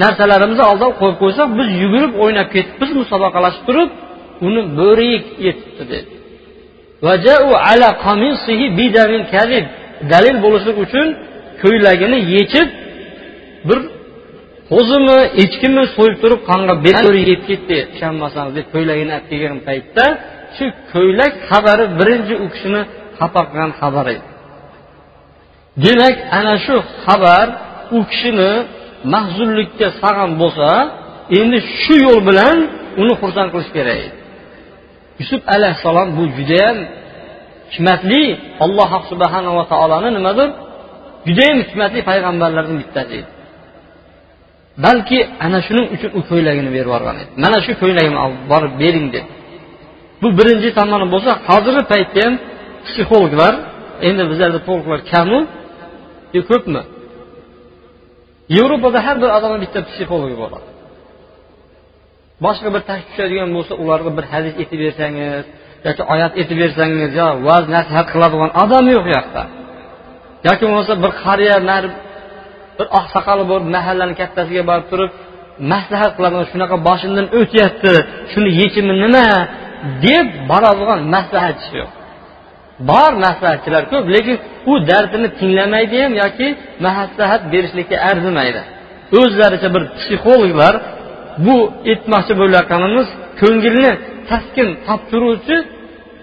narsalarimizni 0.03 0.65
oldiga 0.71 0.91
qo'yib 1.01 1.17
qo'ysak 1.23 1.49
biz 1.59 1.69
yugurib 1.83 2.13
o'ynab 2.23 2.49
ketib 2.55 2.75
biz 2.83 2.91
musobaqalashib 3.01 3.63
turib 3.69 3.91
uni 4.47 4.63
bo'ri 4.79 5.07
yetibdi 5.47 5.85
dedi 5.93 6.13
dalil 10.13 10.37
bo'lishlik 10.45 10.77
uchun 10.85 11.07
ko'ylagini 11.63 12.19
yechib 12.35 12.69
bir 13.69 13.79
qo'zimi 14.73 15.19
echkimi 15.43 15.83
so'yib 15.97 16.17
turib 16.23 16.41
qonga 16.51 16.75
bo'ri 16.87 17.21
yeb 17.31 17.43
ketdi 17.49 17.77
ishonmasangiz 17.95 18.53
deb 18.59 18.67
ko'ylagini 18.75 19.13
olib 19.17 19.27
kelgan 19.31 19.59
paytda 19.69 20.05
shu 20.57 20.65
ko'ylak 20.93 21.33
xabari 21.49 21.85
birinchi 21.99 22.35
u 22.45 22.47
kishini 22.55 22.83
xafa 23.19 23.43
qilgan 23.49 23.73
xabar 23.81 24.07
edi. 24.15 24.27
Demak 25.85 26.17
ana 26.39 26.55
shu 26.67 26.77
xabar 27.05 27.47
u 27.97 27.99
kishini 28.11 28.53
mahzunlikka 29.15 29.89
solgan 30.01 30.31
bo'lsa 30.43 30.71
endi 31.39 31.59
shu 31.83 31.95
yo'l 32.07 32.21
bilan 32.29 32.57
uni 33.03 33.15
xursand 33.21 33.49
qilish 33.55 33.71
kerak 33.77 33.99
edi. 34.07 34.11
Yusuf 35.21 35.41
alayhissalom 35.55 36.09
bu 36.17 36.25
judayam 36.37 36.79
hikmatli 37.73 38.23
alloh 38.65 38.91
subhanava 39.11 39.63
taoloni 39.73 40.11
nimadir 40.19 40.49
judayam 41.29 41.59
hikmatli 41.65 42.01
payg'ambarlardan 42.11 42.77
bittasi 42.83 43.15
edi 43.21 43.38
balki 44.85 45.19
ana 45.47 45.59
shuning 45.67 45.87
uchun 45.95 46.11
u 46.19 46.21
ko'ylagini 46.31 46.71
berib 46.77 46.89
yuborgan 46.89 47.17
edi. 47.23 47.31
Mana 47.45 47.59
shu 47.65 47.73
ko'ylagimni 47.83 48.21
olib 48.27 48.41
borib 48.53 48.73
bering 48.83 49.07
deb. 49.15 49.27
Bu 50.23 50.29
birinchi 50.39 50.69
tomoni 50.79 51.07
bo'lsa 51.15 51.31
hozirgi 51.49 51.83
paytda 51.93 52.21
ham 52.27 52.35
psixologlar 52.87 53.55
endi 54.09 54.23
bizlarda 54.31 54.59
psixologlar 54.65 55.01
kamu 55.13 55.39
ko'pmi? 56.51 56.83
Yevropada 58.57 58.99
har 59.07 59.17
bir 59.23 59.31
odamni 59.37 59.59
bitta 59.65 59.81
psixologi 59.89 60.37
bo'ladi 60.43 60.69
boshqa 62.45 62.69
bir 62.75 62.83
tashvish 62.89 63.09
tushadigan 63.11 63.51
bo'lsa 63.57 63.73
ularga 63.83 64.11
bir 64.19 64.25
hadis 64.33 64.55
aytib 64.61 64.81
bersangiz 64.85 65.45
yoki 65.87 66.03
oyat 66.15 66.33
aytib 66.41 66.59
bersangiz 66.63 67.11
yo 67.21 67.29
vaz 67.49 67.65
nasihat 67.77 68.07
qiladigan 68.13 68.51
odam 68.63 68.85
yo'q 68.95 69.05
u 69.09 69.11
yoqda. 69.19 69.43
Yoki 70.49 70.63
bo'lmasa 70.69 70.93
bir 71.05 71.13
qariya 71.25 71.57
bir 72.79 72.87
oqsoqoli 72.99 73.45
bor 73.51 73.61
mahallani 73.75 74.15
kattasiga 74.21 74.63
borib 74.71 74.87
turib 74.93 75.11
maslahat 75.73 76.13
qiladigan 76.17 76.47
shunaqa 76.53 76.77
boshimdan 76.89 77.27
o'tyapti 77.41 77.93
shuni 78.33 78.51
yechimi 78.61 78.95
nima 79.05 79.27
deb 80.07 80.27
boradigan 80.51 81.01
maslahatchi 81.15 81.71
yo'q. 81.81 81.91
Bor 82.91 83.11
maslahatchilar 83.25 83.83
ko'p 83.93 84.07
lekin 84.15 84.37
u 84.71 84.73
dardini 84.91 85.29
tinglamaydi 85.39 85.97
ham 86.03 86.13
yoki 86.23 86.47
maslahat 86.87 87.43
berishlikka 87.53 87.97
arzimaydi. 88.11 88.61
O'zlaricha 89.21 89.69
bir 89.75 89.83
psixologlar 89.99 90.75
bu 91.47 91.57
aytmoqchi 91.93 92.33
bo'layotganimiz 92.41 93.09
ko'ngilni 93.41 93.91
taskin 94.31 94.69
toptiruvchi 94.87 95.57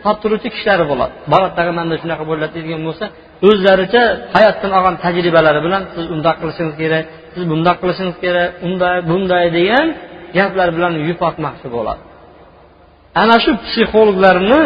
toptiruvchi 0.03 0.47
kishilar 0.53 0.79
bo'ladi. 0.91 1.13
Boradagi 1.33 1.71
manda 1.79 1.95
shunaqa 2.01 2.23
bo'ladi 2.29 2.51
deydigan 2.55 2.81
bo'lsa 2.87 3.05
o'zlaricha 3.49 4.03
hayotdan 4.35 4.71
olgan 4.77 4.95
tajribalari 5.03 5.59
bilan 5.65 5.83
siz 5.93 6.05
undoq 6.15 6.35
qilishingiz 6.41 6.75
kerak 6.81 7.05
siz 7.33 7.43
bundoq 7.51 7.77
qilishingiz 7.81 8.17
kerak 8.25 8.49
unday 8.67 8.95
bunday 9.09 9.45
degan 9.57 9.87
gaplar 10.37 10.69
bilan 10.77 10.93
yupatmoqchi 11.09 11.67
bo'ladi. 11.75 12.01
Ana 13.21 13.37
shu 13.43 13.51
psixologlarni 13.65 14.61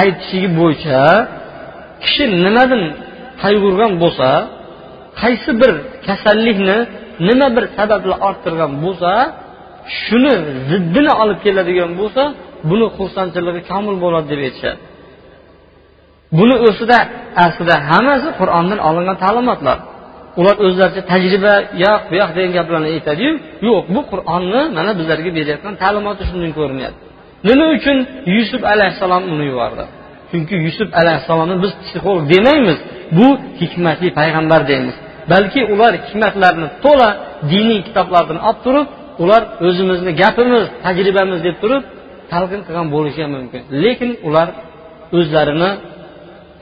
aytishiga 0.00 0.48
bo'yicha 0.60 1.00
kishi 2.02 2.24
nimadan 2.44 2.82
qayg'urgan 3.42 3.92
bo'lsa 4.02 4.28
qaysi 5.22 5.50
bir 5.60 5.72
kasallikni 6.06 6.78
nima 7.28 7.48
bir 7.56 7.64
sababli 7.76 8.14
orttirgan 8.28 8.72
bo'lsa 8.84 9.12
shuni 10.02 10.34
ziddini 10.68 11.12
olib 11.22 11.38
keladigan 11.44 11.92
bo'lsa 12.00 12.22
buni 12.70 12.86
xursandchiligi 12.96 13.60
komil 13.70 13.96
bo'ladi 14.04 14.26
deb 14.32 14.40
aytishadi. 14.46 14.78
Buni 16.38 16.56
o'zida 16.68 16.98
aslida 17.44 17.76
hammasi 17.90 18.28
qur'ondan 18.40 18.78
olingan 18.88 19.16
ta'limotlar. 19.24 19.78
Ular 20.40 20.56
o'zlaricha 20.66 21.02
tajriba 21.12 21.54
yo'q 21.84 22.00
bu 22.10 22.14
yoq 22.20 22.30
degan 22.36 22.52
gaplarni 22.58 22.88
aytadiyu 22.96 23.32
yo'q 23.68 23.84
bu 23.94 24.00
qur'onni 24.12 24.62
mana 24.76 24.92
bizlarga 25.00 25.30
berayotgan 25.38 25.74
ta'limoti 25.82 26.22
shundan 26.28 26.52
ko'rinyapti. 26.58 27.02
Nima 27.48 27.66
uchun 27.76 27.98
yusuf 28.36 28.62
alayhissalom 28.72 29.22
uni 29.32 29.44
yubordi? 29.50 29.84
Chunki 30.30 30.54
yusuf 30.66 30.88
alayhissalomni 31.00 31.56
biz 31.64 31.72
psixolog 31.82 32.24
demaymiz 32.34 32.78
bu 33.18 33.28
hikmatli 33.60 34.08
payg'ambar 34.18 34.60
deymiz. 34.70 34.96
Balki 35.32 35.60
ular 35.72 35.92
hikmatlarni 36.06 36.68
to'la 36.84 37.08
diniy 37.52 37.80
kitoblardan 37.86 38.38
olib 38.48 38.58
turib 38.64 38.86
ular 39.22 39.42
o'zimizni 39.66 40.12
gapimiz 40.22 40.64
tajribamiz 40.84 41.40
deb 41.46 41.56
turib 41.62 41.82
talqin 42.32 42.60
qilgan 42.66 42.86
bo'lishi 42.94 43.20
ham 43.24 43.32
mumkin. 43.36 43.62
Lekin 43.84 44.10
ular 44.28 44.48
o'zlarini 45.18 45.70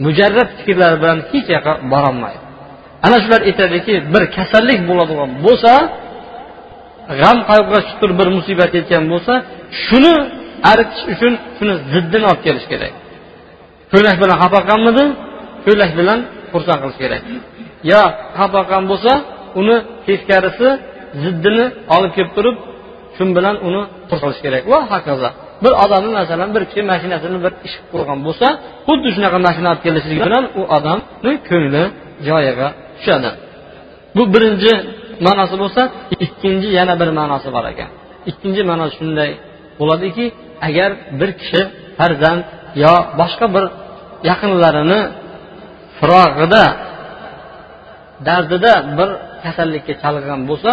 mujarrab 0.05 0.49
fikrlar 0.59 0.93
bilan 1.03 1.19
hech 1.31 1.47
yoqqa 1.55 1.73
borolmaydi. 1.93 2.41
Ana 3.07 3.17
shular 3.25 3.41
aytadiki 3.51 3.95
bir 4.13 4.23
kasallik 4.37 4.81
bo'ladigan 4.89 5.31
bo'lsa 5.47 5.73
g'am 7.21 7.39
qayg'uga 7.51 7.81
chuqur 7.89 8.11
bir 8.19 8.29
musibat 8.37 8.71
yetgan 8.79 9.05
bo'lsa 9.13 9.33
shuni 9.85 10.15
aritish 10.71 11.03
uchun 11.13 11.33
shuni 11.57 11.75
ziddini 11.93 12.25
olib 12.31 12.43
kelish 12.47 12.67
kerak. 12.73 12.93
Ko'ylak 13.93 14.17
bilan 14.23 14.37
xafa 14.43 14.59
qilganmidi 14.63 15.05
ko'ylak 15.65 15.91
bilan 15.99 16.19
xursand 16.53 16.79
qilish 16.83 16.99
kerak. 17.03 17.23
Yo 17.91 18.03
xafa 18.39 18.61
qilgan 18.65 18.85
bo'lsa 18.91 19.13
uni 19.61 19.77
teskarisi 20.07 20.69
ziddini 21.23 21.65
olib 21.97 22.13
kelib 22.17 22.33
turib 22.37 22.57
shu 23.17 23.23
bilan 23.39 23.57
uni 23.69 23.83
qilish 24.11 24.41
kerak. 24.45 24.63
Va 24.73 24.79
hokazo. 24.93 25.31
Bir 25.63 25.73
odamni 25.85 26.13
masalan 26.21 26.49
bir 26.57 26.63
kishi 26.71 26.83
mashinasini 26.93 27.39
bir 27.45 27.53
ish 27.67 27.75
qilib 27.77 27.91
qo'ygan 27.93 28.19
bo'lsa 28.27 28.47
xuddi 28.87 29.09
shunaqa 29.15 29.39
mashina 29.47 29.69
olib 29.73 29.83
kelishligi 29.87 30.23
bilan 30.29 30.45
u 30.61 30.63
odamni 30.77 31.33
ko'ngli 31.49 31.83
joyiga 32.29 32.69
tushadi. 32.97 33.31
Bu 34.17 34.23
birinchi 34.35 34.73
ma'nosi 35.27 35.57
bo'lsa 35.63 35.83
ikkinchi 36.25 36.69
yana 36.79 36.95
bir 37.01 37.09
ma'nosi 37.19 37.49
bor 37.57 37.65
ekan. 37.73 37.91
Ikkinchi 38.31 38.63
ma'no 38.71 38.87
shunday 38.97 39.31
bo'ladiki 39.81 40.27
agar 40.69 40.91
bir 41.21 41.31
kishi 41.41 41.61
farzand 41.99 42.43
yo 42.85 42.95
boshqa 43.21 43.47
bir 43.55 43.65
yaqinlarini 44.31 45.01
firog'ida 45.99 46.65
dardida 48.27 48.73
bir 48.99 49.11
kasallikka 49.45 49.93
chalg'igan 50.03 50.41
bo'lsa 50.51 50.71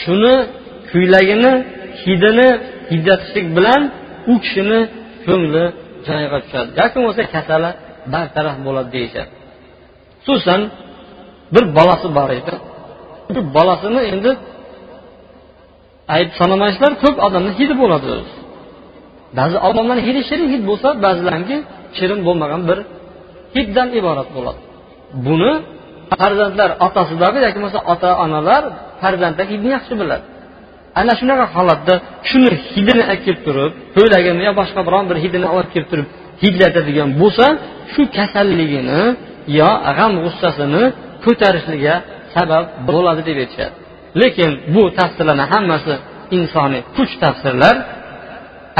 shuni 0.00 0.34
kuylagini 0.90 1.52
hidini 2.02 2.48
hidlatishlik 2.90 3.46
bilan 3.56 3.82
u 4.32 4.34
kishini 4.44 4.80
ko'ngli 5.26 5.64
joyiga 6.06 6.38
tushadi 6.44 6.70
yoki 6.80 6.94
bo'lmasa 6.98 7.22
kasali 7.34 7.70
bartaraf 8.12 8.56
bo'ladi 8.66 8.88
deyishadi. 8.96 9.30
Xususan 10.24 10.60
bir 11.54 11.64
bolasi 11.76 12.08
bor 12.18 12.30
edi. 12.38 12.54
Shu 13.34 13.40
bolasini 13.56 14.00
endi 14.12 14.30
ayb 16.14 16.30
sanamaslar 16.40 16.92
ko'p 17.02 17.16
odamni 17.26 17.52
hidi 17.58 17.74
bo'ladi 17.82 18.06
o'zi. 18.16 18.34
Ba'zi 19.38 19.56
odamlarni 19.68 20.02
hidi 20.08 20.20
shirin 20.28 20.48
hid 20.52 20.62
bo'lsa 20.70 20.88
ba'zilarniki 21.04 21.56
shirin 21.98 22.20
bo'lmagan 22.26 22.62
bir 22.68 22.78
hiddan 23.56 23.88
iborat 23.98 24.28
bo'ladi. 24.36 24.60
Buni 25.26 25.52
farzandlar 26.10 26.70
otasidagi 26.86 27.38
yoki 27.46 27.58
bo'lmasa 27.58 27.80
ota 27.92 28.10
onalar 28.24 28.62
farzandlar 29.02 29.46
hidni 29.52 29.68
yaxshi 29.76 29.94
biladi. 30.00 30.24
Ana 31.00 31.12
shunaqa 31.20 31.46
holatda 31.56 31.94
shuni 32.28 32.50
hidini 32.72 33.02
olib 33.10 33.20
kelib 33.26 33.40
turib 33.46 33.72
ko'ylagini 33.96 34.42
yo 34.48 34.52
boshqa 34.60 34.80
biron 34.88 35.04
bir 35.10 35.16
hidini 35.24 35.48
olib 35.56 35.70
kelib 35.74 35.88
turib 35.92 36.06
hidlatadigan 36.42 37.10
bo'lsa 37.20 37.46
shu 37.92 38.02
kasalligini 38.16 39.00
yo 39.60 39.70
g'am 39.96 40.12
g'ussasini 40.24 40.82
ko'tarishligiga 41.24 41.94
sabab 42.34 42.64
bo'ladi 42.88 43.22
deb 43.28 43.36
aytishadi 43.44 43.74
lekin 44.22 44.50
bu 44.74 44.82
tafsirlarni 44.98 45.44
hammasi 45.52 45.94
insoniy 46.38 46.82
kuch 46.96 47.12
tafsirlar. 47.22 47.76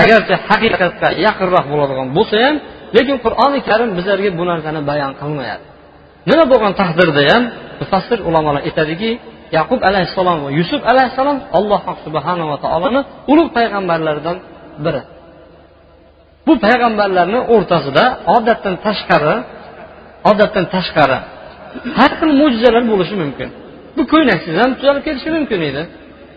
Agarchi 0.02 0.34
haqiqatga 0.48 1.08
yaqinroq 1.26 1.64
bo'ladigan 1.72 2.08
bo'lsa 2.16 2.36
ham 2.44 2.56
lekin 2.96 3.16
qur'oni 3.24 3.58
karim 3.68 3.90
bizlarga 3.98 4.30
bu 4.38 4.44
narsani 4.50 4.80
bayon 4.90 5.12
qilmayapti. 5.20 5.68
Nima 6.30 6.44
bo'lgan 6.52 6.72
taqdirda 6.80 7.22
ham 7.30 7.42
mufassir 7.80 8.18
ulamolar 8.28 8.62
aytadiki 8.68 9.10
yaqub 9.56 9.80
alayhissalom 9.88 10.38
va 10.44 10.50
yusuf 10.58 10.80
alayhissalom 10.92 11.38
alloh 11.58 11.82
subhanava 12.04 12.56
taoloni 12.64 13.00
ulug' 13.32 13.50
payg'ambarlaridan 13.56 14.36
biri. 14.84 15.02
Bu 16.46 16.52
payg'ambarlarni 16.66 17.40
o'rtasida 17.54 18.04
odatdan 18.36 18.74
tashqari 18.86 19.36
odatdan 20.30 20.64
tashqari 20.74 21.18
har 21.98 22.10
xil 22.18 22.30
mo'jizalar 22.40 22.82
bo'lishi 22.92 23.16
mumkin. 23.22 23.48
Bu 23.96 24.02
ko'ynaksiz 24.12 24.54
ham 24.62 24.70
tuzalib 24.78 25.02
ketishi 25.06 25.30
mumkin 25.36 25.60
edi. 25.70 25.82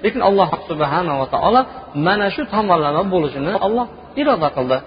Lekin 0.03 0.21
alloh 0.29 0.49
subhanava 0.69 1.25
taolo 1.33 1.61
mana 2.07 2.27
shu 2.35 2.41
tomonlama 2.53 3.01
bo'lishini 3.13 3.53
olloh 3.65 3.87
iroda 4.21 4.49
qildi. 4.57 4.77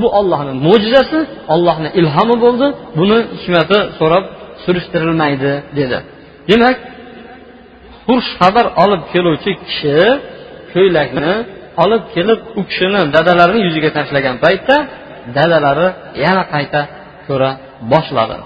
Bu 0.00 0.06
ollohni 0.18 0.52
mo'jizasi 0.66 1.18
ollohni 1.54 1.88
ilhomi 2.00 2.36
bo'ldi. 2.44 2.66
Buni 2.98 3.18
hikmati 3.40 3.78
so'rab 3.98 4.24
surishtirilmaydi 4.64 5.52
dedi. 5.78 5.98
Demak 6.50 6.76
xush 8.06 8.28
xabar 8.38 8.66
olib 8.84 9.02
keluvchi 9.12 9.52
kishi 9.66 9.96
ko'ylakni 10.72 11.32
olib 11.84 12.02
kelib 12.14 12.40
u 12.58 12.60
kishini 12.68 13.00
dadalarini 13.14 13.60
yuziga 13.66 13.90
tashlagan 13.98 14.36
paytda 14.44 14.76
dadalari 15.36 15.88
yana 16.24 16.44
qayta 16.54 16.80
ko'ra 17.26 17.50
boshladi. 17.92 18.38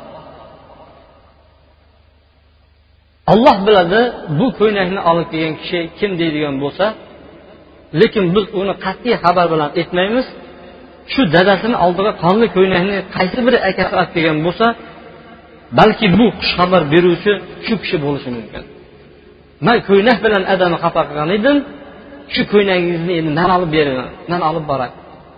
Olloh 3.33 3.57
biladi 3.67 4.01
bu 4.39 4.47
ko'ylakni 4.59 5.01
olib 5.11 5.27
kelgan 5.33 5.55
kishi 5.61 5.79
kim 5.99 6.11
deydigan 6.21 6.57
bo'lsa 6.65 6.87
lekin 8.01 8.25
biz 8.35 8.47
uni 8.61 8.75
qat'iy 8.85 9.15
xabar 9.25 9.47
bilan 9.53 9.71
aytmaymiz 9.81 10.27
shu 11.13 11.23
dadasini 11.35 11.77
oldiga 11.85 12.13
qonli 12.25 12.47
ko'ylakni 12.57 12.97
qaysi 13.17 13.39
biri 13.47 13.59
akasi 13.71 13.93
olib 14.01 14.11
kelgan 14.17 14.39
bo'lsa 14.47 14.67
balki 15.79 16.07
bu 16.19 16.27
xushxabar 16.41 16.83
beruvchi 16.93 17.33
shu 17.67 17.75
kishi 17.83 17.97
bo'lishi 18.05 18.31
mumkin. 18.39 18.65
Man 19.67 19.79
ko'ynak 19.89 20.19
bilan 20.25 20.43
adani 20.53 20.77
xafa 20.85 21.01
qilgan 21.09 21.31
edim 21.39 21.57
shu 22.35 22.43
ko'ylagingizni 22.53 23.13
endi 23.21 23.31
man 23.39 23.51
olib 23.57 23.71
bering 23.77 23.99
man 24.31 24.41
olib 24.51 24.65
boray 24.71 24.91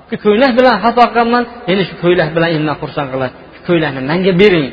shu 0.08 0.16
ko'ylak 0.24 0.52
bilan 0.58 0.76
xato 0.84 1.02
qilganman 1.08 1.44
endi 1.70 1.82
shu 1.88 1.94
ko'ylak 2.02 2.28
bilan 2.36 2.48
endi 2.54 2.64
man 2.70 2.76
xursand 2.82 3.08
qilay 3.12 3.30
shu 3.54 3.60
ko'ylakni 3.68 4.00
manga 4.10 4.32
bering 4.42 4.66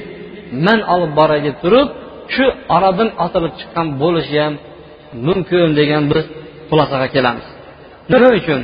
man 0.66 0.80
olib 0.94 1.12
boray 1.20 1.39
deb 1.48 1.56
turib 1.63 1.88
shu 2.36 2.45
oradan 2.76 3.10
otilib 3.26 3.54
chiqqan 3.60 3.88
bo'lishi 4.02 4.38
ham 4.43 4.54
mumkin 5.28 5.67
degan 5.80 6.04
biz 6.12 6.26
xulosaga 6.69 7.08
kelamiz. 7.15 7.48
Nima 8.12 8.30
uchun? 8.39 8.62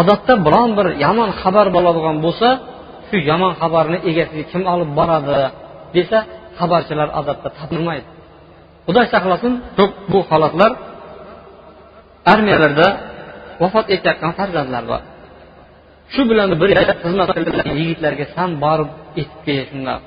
Odatda 0.00 0.34
biron 0.46 0.70
bir 0.78 0.86
yomon 1.04 1.30
xabar 1.40 1.66
bo'ladigan 1.76 2.16
bo'lsa 2.24 2.48
shu 3.08 3.16
yomon 3.30 3.52
xabarni 3.60 3.98
egasiga 4.10 4.44
kim 4.50 4.62
olib 4.74 4.90
boradi 4.98 5.34
desa 5.96 6.18
xabarchilar 6.58 7.08
odatda 7.20 7.48
topilmaydi. 7.58 8.08
Xudo 8.86 9.02
saqlasin 9.12 9.52
ko'p 9.78 9.92
bu 10.12 10.18
holatlar 10.30 10.72
armiyalarda 12.32 12.86
vafot 13.62 13.86
etayotgan 13.94 14.32
farzandlar 14.38 14.84
bor. 14.92 15.02
Shu 16.12 16.22
bilan 16.30 16.48
bir 16.60 16.70
xizmat 17.02 17.28
qilgan 17.36 17.68
yigitlarga 17.80 18.24
san 18.34 18.50
borib 18.64 18.90
aytib 19.20 19.38
kel 19.46 19.64
shundoq 19.70 20.02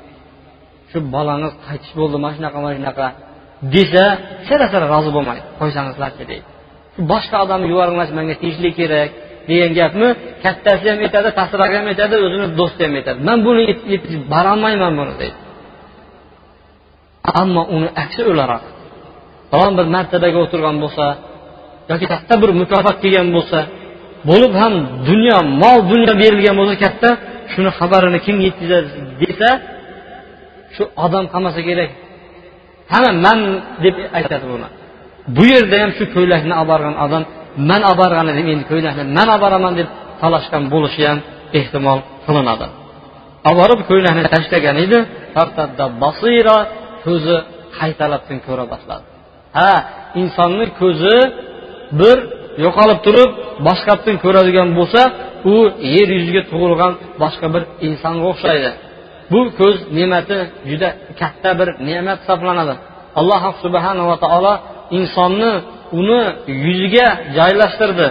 shu 0.91 0.97
bolangiz 1.15 1.53
qaytish 1.65 1.93
bo'ldi 1.99 2.17
mana 2.23 2.33
shunaqa 2.37 2.57
mana 2.63 2.75
shunaqa 2.79 3.07
desa 3.75 4.05
sira 4.47 4.65
sira 4.73 4.85
rozi 4.93 5.09
bo'lmaydi 5.15 5.45
qo'ysangizlarchi 5.59 6.23
deydi 6.31 6.45
boshqa 7.11 7.37
odamni 7.45 7.67
yuboringlarchi 7.73 8.13
manga 8.19 8.35
tegishli 8.41 8.69
kerak 8.79 9.09
degan 9.49 9.71
gapni 9.79 10.07
kattasi 10.43 10.85
ham 10.91 10.99
aytadi 11.05 11.29
pastroq 11.39 11.71
ham 11.77 11.85
aytadi 11.91 12.15
o'zini 12.25 12.47
do'sti 12.59 12.81
ham 12.85 12.93
aytadi. 12.99 13.19
Man 13.27 13.39
buni 13.47 13.63
borolmayman 14.33 14.93
buni 14.99 15.13
deydi 15.21 15.37
ammo 17.41 17.61
uni 17.75 17.89
aksi 18.03 18.21
o'laroq 18.31 18.63
biron 19.51 19.73
bir 19.77 19.87
martabaga 19.95 20.37
o'tirgan 20.45 20.77
bo'lsa 20.83 21.05
yoki 21.91 22.05
katta 22.13 22.33
bir 22.41 22.51
mukofot 22.61 22.97
kelgan 23.03 23.27
bo'lsa 23.35 23.59
bo'lib 24.29 24.53
ham 24.61 24.73
dunyo 25.09 25.37
mol 25.63 25.79
dunyo 25.91 26.13
berilgan 26.21 26.55
bo'lsa 26.59 26.75
katta 26.85 27.09
shuni 27.53 27.71
xabarini 27.79 28.19
kim 28.25 28.37
yetkazadi 28.45 28.89
desa 29.21 29.49
shu 30.75 30.83
odam 31.05 31.25
qolmasa 31.33 31.61
kerak. 31.67 31.91
Hamma 32.91 33.11
man 33.25 33.39
deb 33.83 33.95
aytadi 34.17 34.45
buni. 34.53 34.67
Bu 35.35 35.43
yerda 35.53 35.75
ham 35.83 35.91
shu 35.97 36.03
ko'ylakni 36.15 36.53
olib 36.61 36.69
borgan 36.71 36.95
odam 37.05 37.23
man 37.69 37.81
olib 37.89 37.99
borgan 38.01 38.25
edim 38.33 38.47
endi 38.53 38.65
ko'ylakni 38.71 39.03
man 39.17 39.27
olib 39.33 39.41
boraman 39.45 39.73
deb 39.79 39.87
talashgan 40.21 40.63
bo'lishi 40.73 41.01
ham 41.09 41.19
ehtimol 41.59 41.99
qilinadi. 42.25 42.67
Olib 43.47 43.57
borib 43.61 43.79
ko'ylakni 43.89 44.23
tashlagan 44.35 44.77
edi 44.85 44.97
ko'zi 47.05 47.35
qaytalabdan 47.79 48.39
ko'ra 48.47 48.65
boshladi. 48.73 49.05
Ha 49.57 49.73
insonni 50.21 50.65
ko'zi 50.81 51.17
bir 51.99 52.17
yo'qolib 52.65 52.99
turib 53.05 53.31
boshqatdan 53.67 54.15
ko'radigan 54.23 54.69
bo'lsa 54.79 55.01
u 55.53 55.55
yer 55.95 56.09
yuziga 56.17 56.41
tug'ilgan 56.51 56.93
boshqa 57.23 57.47
bir 57.55 57.63
insonga 57.87 58.25
o'xshaydi. 58.33 58.69
Bu 59.31 59.39
ko'z 59.59 59.77
ne'mati 59.97 60.37
juda 60.69 60.89
katta 61.21 61.49
bir 61.59 61.69
ne'mat 61.87 62.17
hisoblanadi. 62.23 62.75
Alloh 63.19 63.43
subhanava 63.63 64.15
taolo 64.23 64.53
insonni 64.99 65.51
uni 65.99 66.21
yuziga 66.65 67.07
joylashtirdi. 67.37 68.07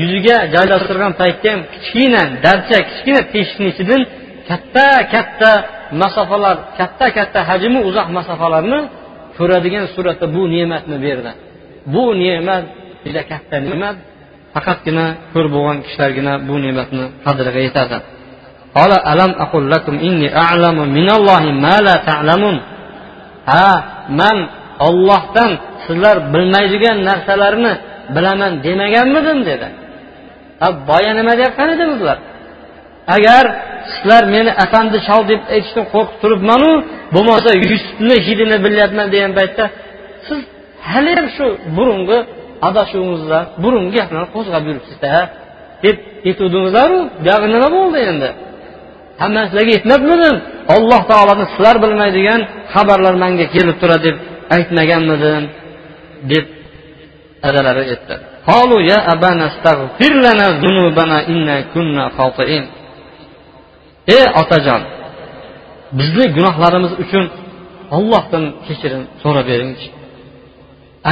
Yuziga 0.00 0.36
joylashtirgan 0.54 1.12
paytda 1.20 1.48
ham 1.52 1.60
kichkina 1.74 2.22
darcha 2.44 2.78
kichkina 2.88 3.20
teshikni 3.32 3.68
ichidan 3.72 4.02
katta 4.48 4.86
katta 5.14 5.50
masofalar 6.02 6.56
katta 6.78 7.06
katta 7.16 7.40
hajmi 7.50 7.80
uzoq 7.88 8.08
masofalarni 8.18 8.78
ko'radigan 9.36 9.86
suratda 9.94 10.26
bu 10.36 10.42
ne'matni 10.54 10.96
berdi. 11.06 11.32
Bu 11.94 12.04
ne'mat 12.22 12.64
juda 13.04 13.22
katta 13.30 13.56
ne'mat 13.68 13.96
faqatgina 14.54 15.06
ko'r 15.32 15.46
bo'lgan 15.54 15.78
kishilargina 15.84 16.32
bu 16.48 16.54
ne'matni 16.64 17.04
qadriga 17.24 17.60
yetadi 17.68 17.98
ha 23.52 23.68
man 24.20 24.36
ollohdan 24.88 25.50
sizlar 25.86 26.16
bilmaydigan 26.32 26.96
narsalarni 27.08 27.72
bilaman 28.14 28.52
demaganmidim 28.66 29.38
dedi. 29.48 29.68
Ha 30.60 30.68
boya 30.88 31.12
nima 31.18 31.32
deyotgan 31.40 31.68
edingizlar 31.74 32.18
agar 33.16 33.44
sizlar 33.92 34.22
meni 34.34 34.50
afandi 34.64 34.98
shol 35.08 35.22
deb 35.32 35.40
aytishdan 35.54 35.86
qo'rqib 35.94 36.16
turibmanu? 36.22 36.70
Bo'lmasa 37.14 37.50
yusufni 37.62 38.16
hidini 38.26 38.56
bilyapman 38.64 39.06
degan 39.14 39.32
paytda 39.38 39.64
siz 40.26 40.40
haliyam 40.90 41.26
shu 41.36 41.46
burungi 41.76 42.18
adashuvingizda 42.68 43.38
burungi 43.62 43.90
gaplarni 43.98 44.28
qo'zg'ab 44.36 44.62
yuribsizda 44.68 45.10
deb 45.84 45.96
aytuvdingizlaru 46.28 46.98
buyog'i 47.24 47.48
nima 47.54 47.68
bo'ldi 47.76 47.98
endi? 48.10 48.28
Hamma 49.22 49.42
sizlarga 49.46 49.72
aytmabmidim 49.78 50.36
alloh 50.74 51.02
taoloni 51.10 51.44
sizlar 51.52 51.76
bilmaydigan 51.84 52.40
xabarlar 52.74 53.14
manga 53.22 53.46
kelib 53.54 53.76
turadi 53.82 54.04
deb 54.08 54.16
aytmaganmidim 54.56 55.44
deb 56.32 56.44
adalari 57.48 57.82
aytdi. 57.92 58.14
Ey 64.16 64.24
otajon 64.40 64.82
bizni 65.98 66.24
gunohlarimiz 66.36 66.92
uchun 67.04 67.24
ollohdan 67.96 68.44
kechirim 68.66 69.02
so'rab 69.22 69.46
beringchi 69.52 69.88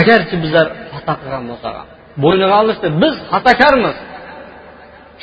agarchi 0.01 0.35
bizlar 0.45 0.67
xato 0.93 1.13
qilgan 1.21 1.45
bo'lsak 1.51 1.75
bo'yniga 2.23 2.57
olishdi 2.63 2.87
biz 3.03 3.15
xatokormiz 3.33 3.97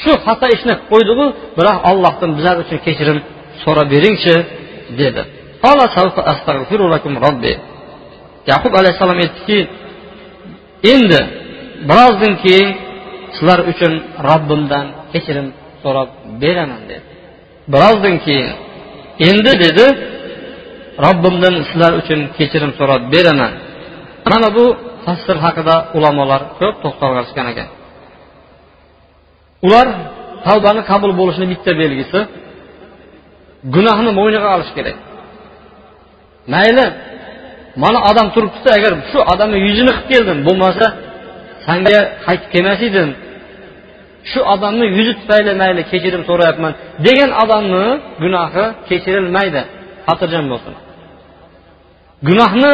shu 0.01 0.11
xato 0.25 0.45
ishni 0.55 0.73
qo'ydiku 0.91 1.25
biroq 1.57 1.77
ollohdan 1.91 2.29
bizlar 2.37 2.55
uchun 2.63 2.77
kechirim 2.87 3.19
so'rab 3.63 3.87
beringchi 3.93 4.35
dedi. 5.01 5.21
Yaqub 8.51 8.73
alayhissalom 8.79 9.19
aytdiki 9.25 9.59
endi 10.93 11.21
birozdan 11.89 12.33
keyin 12.43 12.69
sizlar 13.35 13.59
uchun 13.71 13.93
robbimdan 14.27 14.85
kechirim 15.13 15.47
so'rab 15.83 16.09
beraman 16.41 16.81
dedi. 16.91 17.16
Birozdan 17.73 18.15
keyin 18.25 18.49
endi 19.29 19.53
dedi 19.65 19.85
robbimdan 21.05 21.55
sizlar 21.69 21.91
uchun 22.01 22.19
kechirim 22.37 22.71
so'rab 22.79 23.01
beraman. 23.13 23.51
Mana 24.31 24.49
bu 24.57 24.65
tafsir 25.05 25.37
haqida 25.45 25.75
ulamolar 25.97 26.41
ko'p 26.59 26.75
to'xtalishgan 26.83 27.47
ekan. 27.53 27.69
Ular 29.65 29.87
tavbani 30.45 30.81
qabul 30.91 31.11
bo'lishini 31.19 31.47
bitta 31.53 31.71
belgisi 31.81 32.19
gunohni 33.75 34.11
bo'yniga 34.19 34.47
olish 34.55 34.71
kerak. 34.77 34.97
Mayli 36.53 36.85
mana 37.83 37.99
odam 38.09 38.27
turibdida 38.35 38.71
agar 38.77 38.91
shu 39.11 39.17
odamni 39.33 39.57
yuzini 39.67 39.91
qilib 39.95 40.07
keldim 40.11 40.39
bo'lmasa 40.47 40.85
sanga 41.67 41.99
qaytib 42.25 42.49
kelmas 42.53 42.81
edim 42.89 43.09
shu 44.31 44.39
odamni 44.53 44.85
yuzi 44.97 45.13
tufayli 45.19 45.51
mayli 45.61 45.81
kechirim 45.91 46.23
so'rayapman 46.29 46.73
degan 47.05 47.31
odamni 47.43 47.85
gunohi 48.23 48.65
kechirilmaydi. 48.89 49.61
Xotirjam 50.07 50.45
bo'lsin. 50.51 50.73
Gunohni 52.27 52.73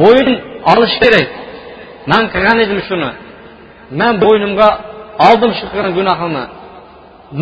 bo'yin 0.00 0.30
olish 0.72 0.96
kerak. 1.02 1.28
Man 2.10 2.24
qilgan 2.32 2.58
edim 2.64 2.80
shuni. 2.88 3.10
Man 4.00 4.14
bo'ynimga 4.24 4.68
oldim 5.28 5.52
shu 5.58 5.64
qilgan 5.72 5.92
gunohimni. 5.98 6.44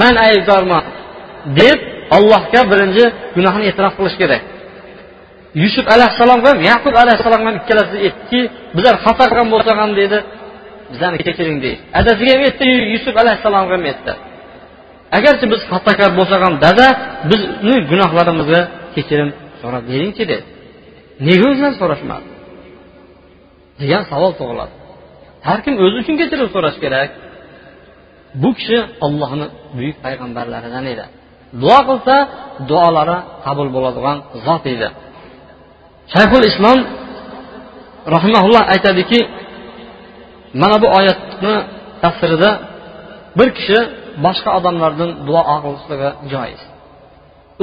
Man 0.00 0.14
aybdorman 0.26 0.84
deb 1.60 1.78
allohga 2.16 2.60
birinchi 2.72 3.04
gunohni 3.36 3.64
e'tirof 3.70 3.94
qilish 3.98 4.16
kerak. 4.22 4.42
Yusuf 5.62 5.86
alayhissalomga 5.94 6.48
ham 6.52 6.60
yaqub 6.70 6.94
alayhissalomga 7.02 7.48
ham 7.50 7.56
ikkalasi 7.62 7.96
aytdiki 8.06 8.40
bizlar 8.76 8.94
xato 9.04 9.24
qilgan 9.30 9.48
bo'lsak 9.54 9.76
ham 9.82 9.90
deydi 9.98 10.18
bizlarni 10.92 11.18
kechiring 11.26 11.58
deydi. 11.64 11.80
Adasiga 12.00 12.30
ham 12.34 12.42
aytdi 12.48 12.66
yusuf 12.94 13.14
alayhissalomga 13.22 13.74
ham 13.76 13.84
aytdi 13.92 14.14
agarchi 15.18 15.46
biz 15.52 15.60
xatokor 15.70 16.10
bo'lsak 16.18 16.40
ham 16.46 16.54
dada 16.64 16.86
bizni 17.30 17.76
gunohlarimizga 17.90 18.60
kechirim 18.94 19.28
so'rab 19.60 19.82
beringchi 19.90 20.24
dedi. 20.32 20.44
Nega 21.26 21.44
o'zidan 21.50 21.74
so'rashmadi? 21.80 22.26
Degan 23.80 24.02
savol 24.12 24.32
tug'iladi. 24.40 24.74
Har 25.46 25.58
kim 25.64 25.74
o'zi 25.84 25.96
uchun 26.02 26.14
kechirim 26.20 26.48
so'rash 26.54 26.78
kerak. 26.84 27.10
Bu 28.42 28.50
kishi 28.58 28.78
ollohni 29.06 29.46
buyuk 29.76 29.96
payg'ambarlaridan 30.04 30.84
edi. 30.92 31.04
Duo 31.62 31.78
qilsa 31.88 32.14
duolari 32.70 33.18
qabul 33.44 33.68
bo'ladigan 33.76 34.16
zot 34.46 34.64
edi. 34.74 34.88
Shayxul 36.14 36.44
islom 36.50 36.78
rahimaulloh 38.16 38.62
aytadiki 38.74 39.20
mana 40.62 40.76
bu 40.82 40.88
oyatni 40.98 41.54
tafsirida 42.02 42.50
bir 43.38 43.48
kishi 43.58 43.78
boshqa 44.24 44.50
odamlardan 44.58 45.10
duo 45.28 45.42
og'ilishligi 45.54 46.10
joiz. 46.32 46.60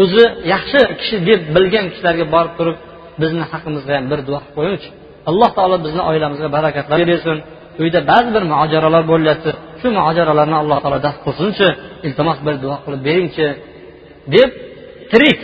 O'zi 0.01 0.23
yaxshi 0.53 0.79
kishi 0.99 1.17
deb 1.29 1.41
bilgan 1.55 1.85
kishilarga 1.91 2.25
borib 2.35 2.53
turib 2.59 2.77
bizni 3.21 3.43
haqimizda 3.51 3.91
ham 3.97 4.05
bir 4.11 4.19
duo 4.27 4.39
qilib 4.43 4.55
qo'yingchi 4.57 4.89
alloh 5.29 5.49
taolo 5.57 5.77
bizni 5.85 6.01
oilamizga 6.09 6.49
barakatlar 6.57 6.99
bersin. 7.11 7.37
Uyda 7.83 7.99
ba'zi 8.11 8.29
bir 8.35 8.43
mojarolar 8.53 9.03
bo'lyapti. 9.11 9.51
Shu 9.79 9.87
mojarolarni 9.99 10.57
alloh 10.61 10.77
taolo 10.83 10.99
daf 11.07 11.15
qilsinchi 11.25 11.67
iltimos 12.07 12.37
bir 12.47 12.55
duo 12.63 12.75
qilib 12.85 13.01
beringchi 13.07 13.47
deb 14.35 14.49
tirik 15.11 15.39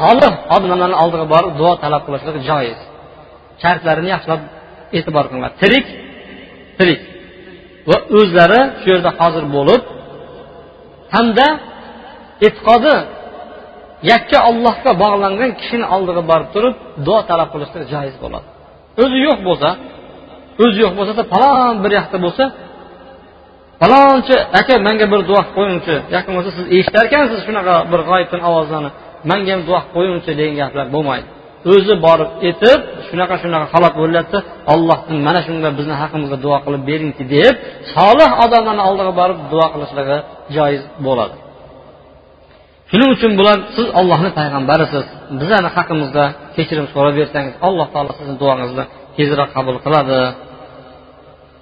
solih 0.00 0.32
odamlarni 0.56 0.96
oldiga 1.02 1.26
borib 1.34 1.52
duo 1.60 1.72
talab 1.82 2.02
qilishlik 2.06 2.36
joiz. 2.50 2.78
Shartlarini 3.62 4.08
yaxshilab 4.14 4.40
e'tibor 4.98 5.24
qilinglar. 5.28 5.52
Tirik 5.62 5.86
tirik. 6.78 7.00
Va 7.90 7.98
o'zlari 8.18 8.60
shu 8.80 8.86
yerda 8.92 9.10
hozir 9.20 9.44
bo'lib 9.56 9.82
hamda 11.14 11.46
e'tiqodi 12.46 12.94
yakka 14.10 14.38
ollohga 14.50 14.92
bog'langan 15.02 15.50
kishini 15.60 15.86
oldiga 15.94 16.22
borib 16.30 16.48
turib 16.54 16.74
duo 17.06 17.18
talab 17.30 17.48
qilishlik 17.54 17.84
joiz 17.94 18.14
bo'ladi. 18.24 18.46
O'zi 19.02 19.18
yo'q 19.26 19.38
bo'lsa 19.48 19.68
o'zi 20.64 20.78
yo'q 20.84 20.92
bo'lsada 20.98 21.22
falon 21.32 21.74
bir 21.84 21.90
yoqda 21.98 22.18
bo'lsa 22.24 22.44
falonchi 23.80 24.36
aka 24.60 24.74
manga 24.86 25.06
bir 25.12 25.20
duo 25.28 25.40
qilib 25.42 25.54
qo'yingchi 25.58 25.94
yaqin 26.16 26.32
bo'lsa 26.36 26.50
siz 26.56 26.66
eshitarkansiz 26.76 27.40
shunaqa 27.46 27.74
bir 27.92 28.00
g'oyibdan 28.08 28.40
ovozlarni 28.48 28.90
manga 29.30 29.50
ham 29.54 29.62
duo 29.68 29.78
qilib 29.80 29.92
qo'yingchi 29.96 30.30
degan 30.40 30.54
gaplar 30.62 30.86
bo'lmaydi. 30.94 31.28
O'zi 31.72 31.94
borib 32.06 32.30
aytib 32.46 32.80
shunaqa 33.08 33.34
shunaqa 33.42 33.66
halok 33.74 33.94
bo'lyapti 34.02 34.38
ollohdan 34.74 35.16
mana 35.26 35.40
shunga 35.46 35.68
bizni 35.78 35.94
haqimizga 36.02 36.38
duo 36.44 36.56
qilib 36.64 36.82
beringki 36.90 37.24
deb 37.34 37.54
solih 37.94 38.30
odamlarni 38.44 38.82
oldiga 38.88 39.12
borib 39.20 39.38
duo 39.52 39.66
qilishligi 39.74 40.18
joiz 40.56 40.82
bo'ladi. 41.06 41.36
Shuning 42.90 43.10
uchun 43.16 43.32
bular 43.40 43.58
siz 43.76 43.86
ollohni 44.00 44.30
payg'ambarisiz 44.38 45.04
bizlarni 45.40 45.70
haqimizda 45.76 46.24
kechirim 46.56 46.86
so'rab 46.94 47.14
bersangiz 47.20 47.54
alloh 47.66 47.86
taolo 47.94 48.12
sizni 48.18 48.34
duongizni 48.42 48.84
tezroq 49.16 49.50
qabul 49.56 49.76
qiladi. 49.84 50.18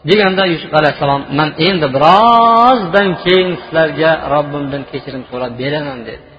Deganda 0.08 0.42
yusuf 0.52 0.72
alayhissalom 0.80 1.22
man 1.38 1.50
endi 1.68 1.86
birozdan 1.96 3.08
keyin 3.24 3.50
sizlarga 3.62 4.10
robbimdan 4.34 4.82
kechirim 4.92 5.22
so'rab 5.30 5.52
beraman 5.60 5.98
dedi. 6.08 6.29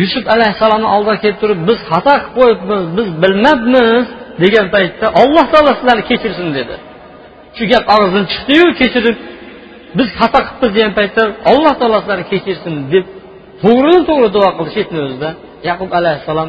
Yusuf 0.00 0.24
alayhissalomni 0.34 0.88
oldiga 0.96 1.16
kelib 1.22 1.38
turib 1.42 1.60
biz 1.68 1.78
xato 1.90 2.14
qilib 2.16 2.34
qo'yibmiz 2.38 2.82
biz 2.96 3.08
bilmabmiz 3.22 4.06
degan 4.42 4.66
paytda 4.74 5.06
alloh 5.22 5.44
taolo 5.52 5.70
sizlarni 5.78 6.04
kechirsin 6.10 6.48
dedi. 6.58 6.74
Shu 7.56 7.64
gap 7.72 7.84
og'zidan 7.94 8.24
chiqdiyu 8.32 8.66
kechirib 8.80 9.16
biz 9.98 10.08
xato 10.20 10.38
qilibmiz 10.46 10.72
degan 10.76 10.92
paytda 10.98 11.22
alloh 11.50 11.74
taolo 11.80 11.96
sizlarni 12.02 12.26
kechirsin 12.32 12.74
deb 12.92 13.04
to'g'ridan 13.62 14.02
to'g'ri 14.08 14.28
duo 14.36 14.48
qildi 14.56 14.70
shetni 14.76 14.98
o'zida. 15.06 15.30
Yaqub 15.68 15.90
alayhissalom 15.98 16.48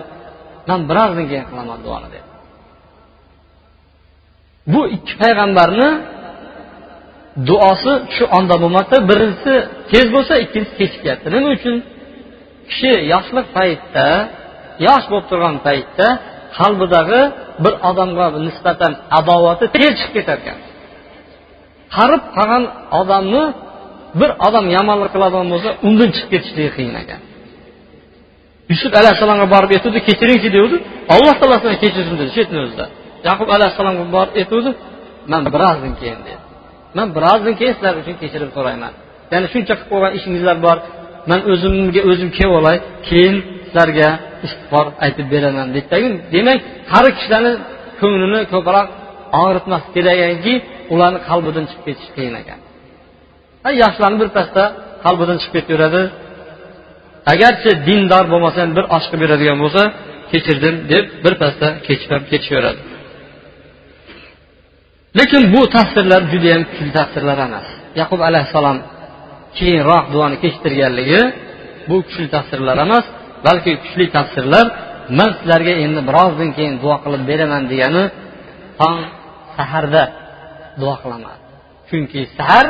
man 0.70 0.80
birozdan 0.90 1.26
keyin 1.32 1.46
qilaman 1.50 1.80
duoni 1.86 2.08
dedi. 2.16 2.28
Bu 4.74 4.82
ikki 4.96 5.14
payg'ambarni 5.22 5.90
duosi 7.48 7.94
shu 8.16 8.24
onda 8.38 8.56
bo'lmoqda 8.64 8.98
birinchisi 9.10 9.54
tez 9.92 10.08
bo'lsa 10.16 10.34
ikkinchisi 10.44 10.76
kechikyapti 10.82 11.28
nima 11.36 11.50
uchun? 11.58 11.76
Kishi 12.70 12.92
yoshlik 13.14 13.48
paytida 13.58 14.08
yosh 14.88 15.06
bo'lib 15.12 15.26
turgan 15.32 15.56
paytda 15.68 16.08
qalbidagi 16.58 17.22
bir 17.64 17.74
odamga 17.90 18.26
nisbatan 18.48 18.92
adovati 19.20 19.66
tez 19.76 19.92
chiqib 20.00 20.14
ketar 20.18 20.38
ekan. 20.42 20.58
Qarib 21.96 22.24
qolgan 22.36 22.64
odamni 23.02 23.44
bir 24.20 24.30
odam 24.48 24.66
yomonlik 24.78 25.10
qiladigan 25.16 25.48
bo'lsa 25.54 25.70
undan 25.88 26.10
chiqib 26.16 26.30
ketishligi 26.34 26.72
qiyin 26.78 26.96
ekan. 27.04 27.22
Yusuf 28.72 28.92
alayhissalomga 29.00 29.48
borib 29.56 29.72
aytuvdi 29.76 30.00
kechiringchi? 30.08 30.50
devdi 30.58 30.76
alloh 31.14 31.34
taolo 31.40 31.56
sizlarni 31.62 31.80
kechirsin 31.84 32.16
dedi. 32.22 32.30
Shu 32.36 32.40
yerni 32.44 32.60
o'zida. 32.66 32.86
Yaqub 33.28 33.50
alayhissalomga 33.56 34.06
borib 34.16 34.34
aytuvdi 34.42 34.72
man 35.32 35.42
birozdan 35.54 35.94
keyin 36.00 36.20
dedi. 36.28 36.42
Man 36.98 37.08
birozdan 37.18 37.54
keyin 37.60 37.74
sizlar 37.78 37.94
uchun 38.02 38.16
kechirim 38.22 38.50
so'rayman. 38.58 38.94
Ya'ni 39.32 39.48
shuncha 39.54 39.74
qilib 39.78 39.90
qo'ygan 39.92 40.12
ishingizlar 40.18 40.58
bor. 40.66 40.78
Man 41.30 41.40
o'zimga 41.52 42.02
o'zim 42.12 42.30
kelib 42.38 42.54
olay 42.60 42.78
keyin 43.08 43.36
sizlarga 43.66 44.10
istig'for 44.46 44.86
aytib 45.06 45.28
beraman 45.34 45.68
deydidagi 45.76 46.08
demak 46.36 46.60
qari 46.92 47.10
kishilarni 47.18 47.54
ko'nglini 48.02 48.42
ko'proq 48.54 48.88
og'ritmas 49.42 49.84
kerak 49.96 50.18
ekanki 50.26 50.54
ularni 50.94 51.20
qalbidan 51.30 51.66
chiqib 51.70 51.84
ketish 51.88 52.10
qiyin 52.16 52.36
ekan 52.42 52.60
yoshlarni 53.82 54.18
birpasda 54.24 54.64
qalbidan 55.06 55.38
chiqib 55.42 55.56
ketaveradi 55.58 56.02
agarchi 57.34 57.72
dindor 57.88 58.26
bo'lmasa 58.34 58.58
ham 58.64 58.72
bir 58.78 58.86
osh 58.96 59.06
qilib 59.10 59.22
beradigan 59.26 59.58
bo'lsa 59.64 59.84
kechirdim 60.32 60.76
deb 60.92 61.06
birpasda 61.26 61.68
kechib 61.88 62.10
ham 62.14 62.24
ketishaveradi 62.32 62.82
lekin 65.20 65.42
bu 65.54 65.62
ta'sirlar 65.76 66.22
judayam 66.32 66.64
kuchli 66.70 66.92
ta'sirlar 67.00 67.38
emas 67.48 67.68
yaqub 68.00 68.20
alayhissalom 68.30 68.78
keyinroq 69.58 70.06
duoni 70.14 70.36
kechiktirganligi 70.44 71.22
bu 71.90 71.96
kuchli 72.06 72.28
ta'sirlar 72.36 72.78
emas 72.86 73.06
balki 73.46 73.72
kuchli 73.84 74.06
ta'sirlar 74.16 74.66
man 75.18 75.30
sizlarga 75.38 75.74
endi 75.84 76.02
birozdan 76.10 76.50
keyin 76.58 76.76
duo 76.84 76.96
qilib 77.04 77.24
beraman 77.30 77.64
degani 77.72 78.04
tong 78.80 79.00
saharda 79.56 80.04
duo 80.82 80.96
qilaman. 81.02 81.38
Chunki 81.90 82.22
sahar 82.38 82.66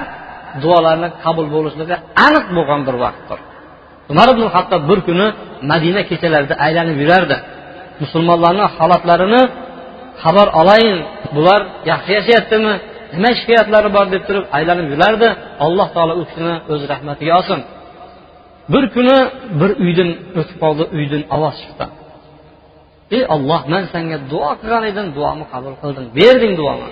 duolarni 0.63 1.07
qabul 1.23 1.47
bo'lishligi 1.55 1.95
aniq 2.25 2.45
bo'lgan 2.57 2.81
bir 2.87 2.95
vaqtdir. 3.03 3.39
Umar 4.11 4.27
ibn 4.33 4.43
hattob 4.55 4.81
bir 4.89 4.99
kuni 5.07 5.27
madina 5.71 6.01
kechalarida 6.09 6.55
aylanib 6.65 6.97
yurardi. 7.03 7.37
Musulmonlarni 8.03 8.65
holatlarini 8.77 9.41
xabar 10.23 10.47
olayin 10.61 10.97
bular 11.35 11.61
yaxshi 11.91 12.11
yashayaptimi? 12.17 12.73
Nima 13.15 13.31
shikoyatlari 13.39 13.89
bor 13.97 14.05
deb 14.13 14.23
turib 14.27 14.45
aylanib 14.57 14.87
yurardi 14.93 15.27
alloh 15.65 15.87
taolo 15.95 16.13
u 16.21 16.23
kishini 16.29 16.55
o'z 16.73 16.81
rahmatiga 16.91 17.31
olsin. 17.39 17.59
Bir 18.73 18.83
kuni 18.95 19.17
bir 19.59 19.71
uydan 19.83 20.09
o'tib 20.39 20.57
qoldi 20.63 20.83
uydan 20.97 21.23
ovoz 21.35 21.55
chiqdi. 21.63 21.85
Ey 23.15 23.23
olloh 23.35 23.61
man 23.73 23.83
senga 23.93 24.17
duo 24.31 24.51
qilgan 24.61 24.83
edim 24.91 25.07
duomni 25.17 25.45
qabul 25.53 25.73
qilding. 25.81 26.07
Berding 26.19 26.53
duomni 26.61 26.89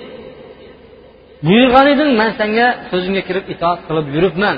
buyurgan 1.48 1.88
eding 1.94 2.12
man 2.22 2.32
senga 2.40 2.68
so'zingga 2.90 3.22
kirib 3.28 3.46
itoat 3.54 3.80
qilib 3.88 4.08
yuribman. 4.16 4.58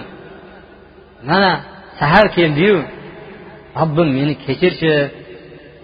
Mana 1.29 1.51
sahar 1.99 2.25
keldiyu. 2.37 2.77
Robbim 3.79 4.09
meni 4.17 4.33
kechirchi 4.45 4.93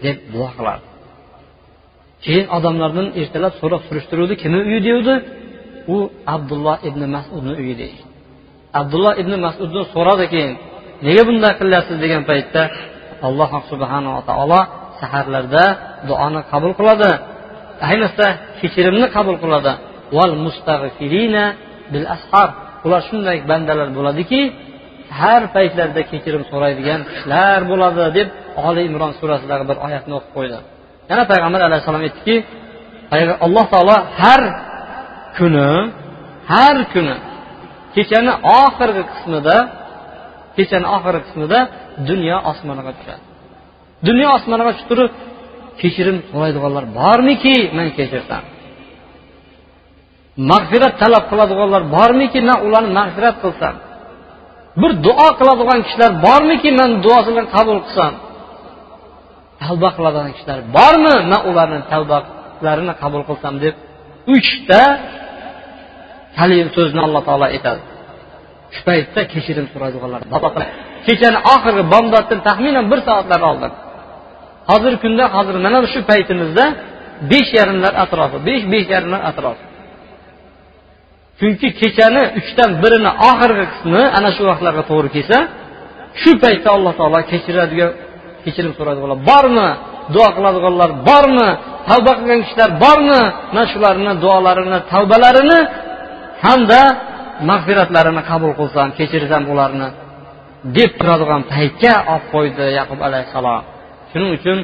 deb 0.04 0.18
duo 0.34 0.50
qiladi 0.58 0.86
keyin 2.26 2.48
odamlardan 2.58 3.08
ertalab 3.22 3.54
so'rab 3.62 3.82
surishtiruvdi 3.88 4.34
kimni 4.42 4.60
uyi 4.70 4.80
devdi 4.90 5.14
u 5.96 5.98
abdulloh 6.36 6.78
ibn 6.90 7.02
masudni 7.16 7.54
uyida 7.62 7.88
abdulloh 8.80 9.14
ibn 9.22 9.34
masuddan 9.46 9.86
so'radi 9.96 10.26
keyin 10.34 10.54
nega 11.06 11.24
bunday 11.30 11.54
qilyapsiz? 11.60 11.96
degan 12.04 12.24
paytda 12.30 12.62
alloh 13.28 13.52
subhanava 13.72 14.22
taolo 14.30 14.62
saharlarda 15.00 15.66
duoni 16.10 16.42
qabul 16.52 16.74
qiladi. 16.80 17.12
Ayniqsa 17.90 18.28
kechirimni 18.60 19.08
qabul 19.16 19.38
qiladi. 19.44 19.74
Val 20.18 20.34
bil 21.94 22.08
ashar. 22.16 22.50
Ular 22.86 23.02
shunday 23.10 23.38
bandalar 23.50 23.90
bo'ladiki 23.98 24.42
har 25.20 25.42
paytlarda 25.56 26.02
kechirim 26.12 26.44
so'raydigan 26.52 27.00
kishilar 27.10 27.60
bo'ladi 27.72 28.04
deb 28.18 28.28
oli 28.68 28.82
imron 28.90 29.12
surasidagi 29.20 29.64
bir 29.70 29.78
oyatni 29.86 30.14
o'qib 30.20 30.32
qo'ydi. 30.38 30.58
Yana 31.10 31.24
payg'ambar 31.32 31.62
alayhissalom 31.68 32.04
aytdiki 32.08 32.36
alloh 33.46 33.66
taolo 33.74 33.98
har 34.22 34.42
kuni 35.38 35.70
har 36.52 36.78
kuni 36.94 37.16
kechani 37.96 38.34
oxirgi 38.62 39.04
qismida 39.12 39.58
kechani 40.58 40.88
oxirgi 40.96 41.22
qismida 41.28 41.60
dunyo 42.10 42.38
osmoniga 42.52 42.92
tushadi. 42.98 43.24
Dunyo 44.08 44.28
osmoniga 44.38 44.72
tushib 44.74 44.88
turib 44.92 45.12
kechirim 45.82 46.18
so'raydiganlar 46.30 46.86
bormiki 47.00 47.56
man 47.78 47.88
kechirsam? 47.98 48.44
Mag'firat 50.52 50.94
talab 51.02 51.24
qiladiganlar 51.32 51.84
bormiki 51.96 52.40
man 52.50 52.58
ularni 52.68 52.92
mag'firat 53.00 53.36
qilsam? 53.44 53.76
Bir 54.82 54.92
duo 55.06 55.28
qiladigan 55.40 55.80
kishilar 55.86 56.12
bormiki 56.26 56.70
man 56.80 56.90
duosini 57.06 57.44
qabul 57.56 57.78
qilsam? 57.86 58.14
Tavba 59.62 59.90
qiladigan 59.98 60.32
kishilar 60.36 60.60
bormi 60.78 61.16
man 61.32 61.42
ularni 61.50 61.80
tavbalarini 61.92 62.94
qabul 63.02 63.22
qilsam 63.30 63.54
deb? 63.64 63.76
Uchta 64.36 64.82
halim 66.40 66.68
so'zni 66.78 67.02
alloh 67.08 67.22
taolo 67.28 67.46
aytadi. 67.56 67.82
Shu 68.74 68.82
paytda 68.90 69.22
kechirim 69.34 69.66
so'raydiganlar 69.74 70.22
kechani 71.08 71.40
oxirgi 71.54 71.84
bomdoddan 71.94 72.40
taxminan 72.48 72.86
bir 72.92 73.00
soatlar 73.08 73.42
oldin. 73.52 73.72
Hozirgi 74.72 75.00
kunda 75.06 75.24
hozir 75.36 75.56
mana 75.66 75.78
shu 75.94 76.00
paytimizda 76.12 76.66
besh 77.32 77.50
yarimlar 77.60 77.94
atrofi 78.04 78.38
besh 78.48 78.64
besh 78.74 78.88
yarimlar 78.96 79.22
atrofi. 79.30 79.64
Chunki 81.40 81.68
kechani 81.82 82.22
uchdan 82.40 82.72
birini 82.84 83.12
oxirgi 83.30 83.66
qismi 83.74 84.02
ana 84.18 84.30
shu 84.36 84.44
vaqtlarga 84.50 84.84
to'g'ri 84.92 85.10
kelsa 85.16 85.38
shu 86.22 86.32
paytda 86.44 86.70
alloh 86.78 86.94
taolo 87.00 87.20
kechiradigan 87.32 87.92
kechirim 88.46 88.74
so'raydiganlar 88.78 89.20
bormi? 89.32 89.70
Duo 90.14 90.28
qiladiganlar 90.38 90.92
bormi? 91.10 91.50
Tavba 91.90 92.12
qilgan 92.18 92.40
kishilar 92.46 92.72
bormi? 92.84 93.22
Mana 93.54 93.64
shularni 93.74 94.14
duolarini 94.24 94.80
tavbalarini 94.92 95.60
hamda 96.44 96.82
mag'firatlarini 97.50 98.22
qabul 98.30 98.52
qilsam 98.60 98.88
kechirsam 98.98 99.44
ularni 99.54 99.90
deb 100.78 100.92
turadigan 101.00 101.42
paytga 101.54 101.94
olib 102.14 102.26
qo'ydi 102.34 102.66
yaqub 102.80 103.00
alayhissalom. 103.08 103.64
Shuning 104.12 104.32
uchun 104.38 104.58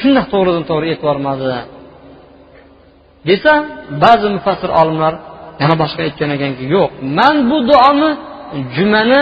shundoq 0.00 0.26
to'g'ridan 0.32 0.64
to'g'ri 0.70 0.86
e'tibormadi 0.94 1.46
desa 3.28 3.52
ba'zi 4.04 4.28
mufassir 4.36 4.70
olimlar 4.80 5.14
yana 5.62 5.74
boshqa 5.82 6.00
aytgan 6.06 6.30
ekanki 6.36 6.64
yo'q 6.76 6.90
man 7.18 7.36
bu 7.50 7.58
duoni 7.70 8.10
jumani 8.76 9.20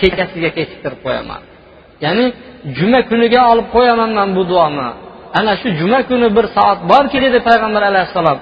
kechasiga 0.00 0.50
kechiktirib 0.56 1.00
qo'yaman. 1.06 1.40
Ya'ni 2.04 2.24
juma 2.78 3.00
kuniga 3.10 3.40
olib 3.52 3.66
qo'yaman 3.76 4.10
man 4.18 4.28
bu 4.36 4.42
duoni 4.52 4.88
ana 5.38 5.52
shu 5.60 5.68
juma 5.80 6.00
kuni 6.10 6.28
bir 6.36 6.46
soat 6.56 6.78
borki 6.92 7.18
dedi 7.24 7.38
payg'ambar 7.48 7.82
alayhissalom 7.90 8.38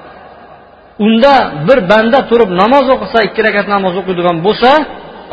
unda 1.05 1.35
bir 1.69 1.79
banda 1.91 2.19
turib 2.31 2.51
namoz 2.63 2.87
o'qisa 2.95 3.19
ikki 3.29 3.41
rakat 3.47 3.67
namoz 3.75 3.95
o'qiydigan 4.01 4.37
bo'lsa 4.47 4.71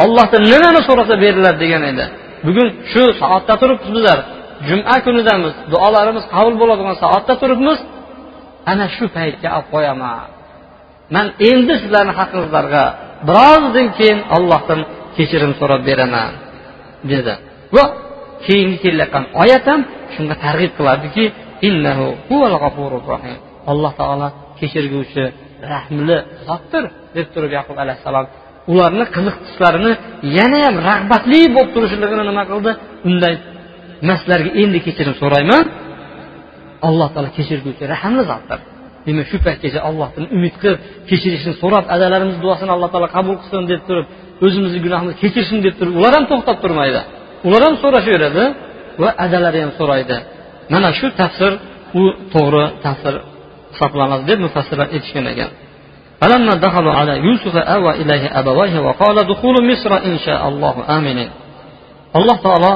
ollohdan 0.04 0.44
nimani 0.54 0.82
so'rasa 0.88 1.14
beriladi 1.24 1.60
degan 1.64 1.84
edi. 1.92 2.06
Bugun 2.48 2.68
shu 2.92 3.04
soatda 3.22 3.54
turibmiz 3.62 3.90
bizlar 3.96 4.20
juma 4.68 4.96
kunidamiz 5.06 5.54
duolarimiz 5.72 6.24
qabul 6.34 6.56
bo'ladigan 6.62 6.96
soatda 7.04 7.34
turibmiz. 7.42 7.80
Ana 8.72 8.86
shu 8.96 9.06
paytga 9.18 9.50
olib 9.58 9.68
qo'yaman. 9.74 10.28
Man 11.16 11.28
endi 11.50 11.74
sizlarni 11.82 12.14
haqqingizlarga 12.20 12.84
birozdan 13.30 13.88
keyin 13.98 14.20
allohdan 14.36 14.80
kechirim 15.18 15.54
so'rab 15.60 15.82
beraman 15.90 16.32
dedi. 17.12 17.34
Va 17.76 17.84
keyingi 18.46 18.78
kelayotgan 18.84 19.24
oyat 19.42 19.66
ham 19.72 19.82
shunga 20.14 20.36
targ'ib 20.46 20.72
qiladiki 20.78 21.26
alloh 23.72 23.92
taolo 24.02 24.28
kechirguvchi 24.60 25.24
rahmli 25.74 26.18
zotdir 26.48 26.84
deb 27.18 27.28
turib 27.34 27.52
yaqub 27.58 27.78
alayhissalom 27.84 28.26
ularni 28.72 29.06
qiziq 29.16 29.36
yana 30.38 30.58
ham 30.66 30.76
rag'batli 30.90 31.42
bo'lib 31.56 31.72
turishligini 31.76 32.24
nima 32.30 32.44
qildi? 32.52 32.72
Unday 33.10 33.34
maslarga 34.10 34.50
endi 34.62 34.80
kechirim 34.88 35.16
so'rayman. 35.22 35.64
Alloh 36.88 37.08
taolo 37.14 37.30
kechirguvchi 37.38 37.84
rahmli 37.94 38.24
zotdir. 38.32 38.60
Demak 39.08 39.26
shu 39.32 39.38
paytgacha 39.46 39.80
allohdan 39.90 40.26
umid 40.36 40.56
qilib 40.62 40.80
kechirishni 41.10 41.54
so'rab 41.62 41.86
adalarimiz 41.96 42.38
duosini 42.44 42.72
alloh 42.76 42.90
taolo 42.94 43.10
qabul 43.18 43.36
qilsin 43.42 43.64
deb 43.72 43.82
turib 43.88 44.06
o'zimizni 44.46 44.80
gunohimizni 44.86 45.18
kechirsin 45.24 45.58
deb 45.66 45.76
turib 45.80 45.94
ular 46.00 46.14
ham 46.18 46.26
to'xtab 46.32 46.58
turmaydi. 46.64 47.02
Ular 47.48 47.62
ham 47.68 47.76
so'rashaveradi 47.84 48.44
va 49.02 49.10
adalari 49.26 49.60
ham 49.66 49.72
so'raydi. 49.80 50.18
Mana 50.74 50.90
shu 51.00 51.08
tafsir 51.22 51.52
u 52.02 52.04
to'g'ri 52.34 52.64
tafsir 52.86 53.16
hisoblanadi 53.73 54.25
deb 54.31 54.39
mufassirlar 54.47 54.89
aytishgan 54.97 55.27
ekan 55.35 55.53
فلما 56.23 56.55
دخلوا 56.67 56.95
على 57.01 57.15
يوسف 57.27 57.57
أوى 57.77 57.93
إليه 58.03 58.25
أبويه 58.41 58.75
وقال 58.87 59.17
دخول 59.33 59.57
مصر 59.71 59.93
إن 60.11 60.17
شاء 60.27 60.43
الله 60.51 60.75
آمنين 60.99 61.31
alloh 62.19 62.37
taolo 62.47 62.73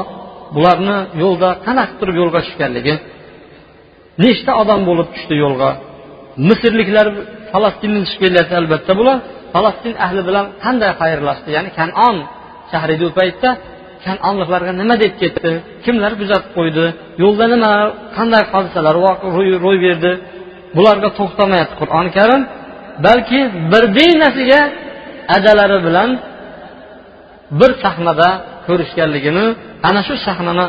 bularni 0.57 0.97
yo'lda 1.23 1.49
qanaqa 1.67 1.95
turib 2.01 2.17
yo'lga 2.23 2.41
tushganligi 2.47 2.95
nechta 4.25 4.53
odam 4.63 4.81
bo'lib 4.89 5.09
tushdi 5.15 5.35
yo'lga 5.45 5.71
misrliklar 6.49 7.07
falastindan 7.53 8.05
chiqib 8.09 8.23
kelyapti 8.25 8.55
albatta 8.61 8.93
bular 9.01 9.17
falastin 9.55 9.95
ahli 10.05 10.21
bilan 10.29 10.47
qanday 10.65 10.91
xayrlashdi 11.01 11.49
ya'ni 11.57 11.71
kanon 11.79 12.17
shahri 12.71 12.93
edi 12.97 13.05
u 13.09 13.13
paytda 13.19 13.51
kanonliklarga 14.05 14.73
nima 14.81 14.95
deb 15.03 15.13
ketdi 15.23 15.53
kimlar 15.85 16.13
kuzatib 16.21 16.51
qo'ydi 16.59 16.85
yo'lda 17.23 17.45
nima 17.53 17.73
qanday 18.17 18.43
hodisalar 18.53 18.95
ro'y 19.65 19.79
berdi 19.87 20.13
bularga 20.77 21.09
to'xtamayapti 21.19 21.75
qur'oni 21.81 22.11
karim 22.19 22.43
balki 23.07 23.41
birdinasiga 23.73 24.61
adalari 25.37 25.79
bilan 25.87 26.11
bir 27.61 27.71
sahnada 27.85 28.29
ko'rishganligini 28.67 29.47
ana 29.89 30.01
shu 30.09 30.15
sahnani 30.27 30.67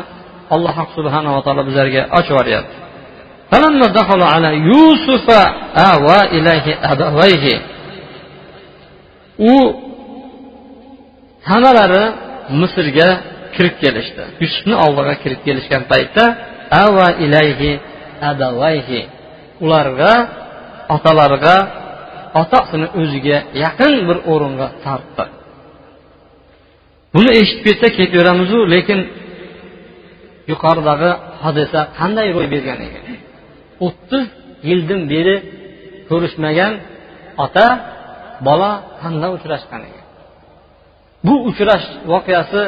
alloh 0.54 0.76
subhanava 0.96 1.38
taolo 1.46 1.62
bizlarga 1.68 2.02
ochib 2.18 2.34
yuboryapti 2.34 2.76
فلما 3.52 3.86
دخلوا 4.00 4.28
على 4.34 4.50
يوسف 4.70 5.26
آوى 5.92 6.18
إليه 6.36 6.66
أبويه 6.92 7.46
u 9.38 9.54
hammalari 11.48 12.04
misrga 12.60 13.08
kirib 13.54 13.74
kelishdi 13.82 14.22
yusufni 14.42 14.74
oldiga 14.84 15.14
kirib 15.22 15.40
kelishgan 15.46 15.82
paytda 15.92 16.24
ava 16.84 17.06
ilayhi 17.24 17.70
abavayhi 18.30 19.00
ularga 19.65 20.13
otalariga 20.95 21.55
otasini 22.41 22.87
o'ziga 23.01 23.37
yaqin 23.63 23.93
bir 24.07 24.17
o'ringa 24.31 24.67
tortdi. 24.85 25.23
Buni 27.13 27.31
eshitib 27.39 27.63
ketsa 27.67 27.87
ketaveramizu 27.97 28.59
lekin 28.73 28.99
yuqoridagi 30.51 31.11
hodisa 31.43 31.79
qanday 31.99 32.27
ro'y 32.35 32.47
bergan 32.53 32.79
ekan 32.87 33.05
o'ttiz 33.85 34.25
yildan 34.69 35.01
beri 35.13 35.35
ko'rishmagan 36.09 36.73
ota 37.45 37.67
bola 38.47 38.71
qanday 39.01 39.31
uchrashgan 39.37 39.81
ekan 39.89 40.05
bu 41.25 41.35
uchrash 41.49 41.85
voqeasi 42.11 42.61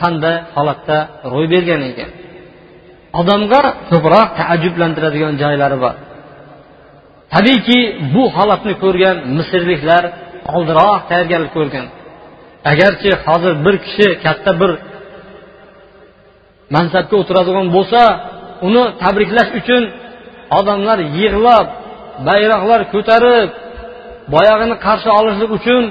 qanday 0.00 0.36
holatda 0.56 0.98
ro'y 1.32 1.46
bergan 1.54 1.82
ekan 1.90 2.10
odamga 3.20 3.60
ko'proq 3.90 4.28
taajjublantiradigan 4.38 5.34
joylari 5.42 5.78
bor. 5.84 5.94
Tabiiyki 7.34 7.78
bu 8.14 8.22
holatni 8.36 8.74
ko'rgan 8.82 9.16
misrliklar 9.36 10.04
oldinroq 10.54 11.00
tayyorgarlik 11.10 11.52
ko'rgan. 11.58 11.86
Agarchi 12.72 13.10
hozir 13.26 13.52
bir 13.64 13.74
kishi 13.84 14.06
katta 14.24 14.52
bir 14.60 14.70
mansabga 16.74 17.14
o'tiradigan 17.22 17.66
bo'lsa 17.76 18.00
uni 18.66 18.82
tabriklash 19.02 19.50
uchun 19.60 19.82
odamlar 20.58 20.98
yig'lab 21.20 21.66
bayroqlar 22.28 22.80
ko'tarib 22.94 23.48
boyag'ini 24.34 24.76
qarshi 24.86 25.08
olishlik 25.18 25.50
uchun 25.58 25.82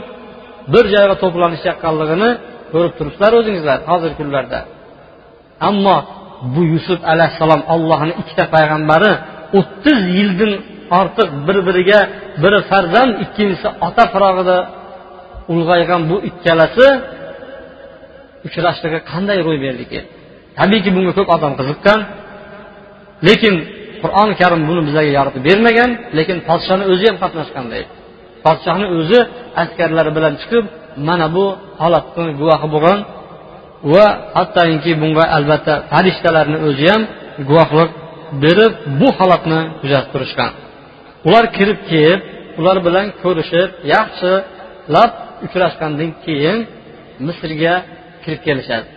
bir 0.74 0.84
joyga 0.94 1.16
to'planishayotganligini 1.24 2.30
ko'rib 2.72 2.94
turibsizlar 2.98 3.32
o'zingizlar 3.40 3.78
hozirgi 3.90 4.18
kunlarda. 4.22 4.60
Ammo 5.70 5.98
bu 6.54 6.62
yusuf 6.74 7.00
alayhissalom 7.14 7.62
allohni 7.74 8.14
ikkita 8.22 8.46
payg'ambari 8.56 9.12
o'ttiz 9.60 10.00
yildan 10.18 10.54
ortiq 11.00 11.30
bir 11.48 11.58
biriga 11.68 12.00
biri 12.44 12.60
farzand 12.72 13.12
ikkinchisi 13.24 13.68
ota 13.88 14.04
firog'ida 14.14 14.58
ulg'aygan 15.54 16.02
bu 16.10 16.18
ikkalasi 16.30 16.88
uchrashligi 18.48 19.00
qanday 19.12 19.40
ro'y 19.48 19.58
berdi 19.66 19.86
tabiiyki 20.60 20.90
bunga 20.96 21.12
ko'p 21.18 21.30
odam 21.36 21.54
qiziqqan 21.60 22.00
lekin 23.28 23.56
qur'oni 24.02 24.34
karim 24.42 24.62
buni 24.70 24.82
bizlarga 24.88 25.12
yoritib 25.20 25.44
bermagan 25.50 25.90
lekin 26.18 26.38
podshoni 26.50 26.84
o'zi 26.92 27.06
ham 27.10 27.18
qatnashganda 27.24 27.80
podshohni 28.46 28.88
o'zi 28.98 29.20
askarlari 29.64 30.12
bilan 30.18 30.34
chiqib 30.42 30.66
mana 31.08 31.28
bu 31.36 31.46
holatni 31.82 32.26
guvohi 32.40 32.68
bo'lgan 32.76 33.00
va 33.94 34.06
hattoki 34.38 34.92
bunga 35.02 35.26
albatta 35.38 35.74
farishtalarni 35.92 36.58
o'zi 36.68 36.86
ham 36.94 37.02
guvohlik 37.50 37.90
berib 38.44 38.74
bu 39.00 39.08
holatni 39.20 39.60
kuzatib 39.82 40.10
turishgan. 40.14 40.52
Ular 41.28 41.46
kirib 41.58 41.80
kelib 41.92 42.22
ular 42.60 42.78
bilan 42.88 43.08
ko'rishib 43.24 43.70
yaxshilab 43.94 45.12
uchrashgandan 45.46 46.10
keyin 46.26 46.58
misrga 47.28 47.76
kirib 48.24 48.42
kelishadi. 48.48 48.88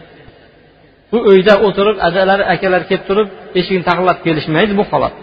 Bu 1.13 1.19
uyda 1.31 1.55
o'tirib 1.67 1.97
azalar 2.09 2.41
akalar 2.55 2.83
kelib 2.91 3.05
turib 3.09 3.29
eshikni 3.59 3.85
taqillab 3.89 4.19
kelishmaydi 4.27 4.73
bu 4.81 4.85
holat. 4.91 5.15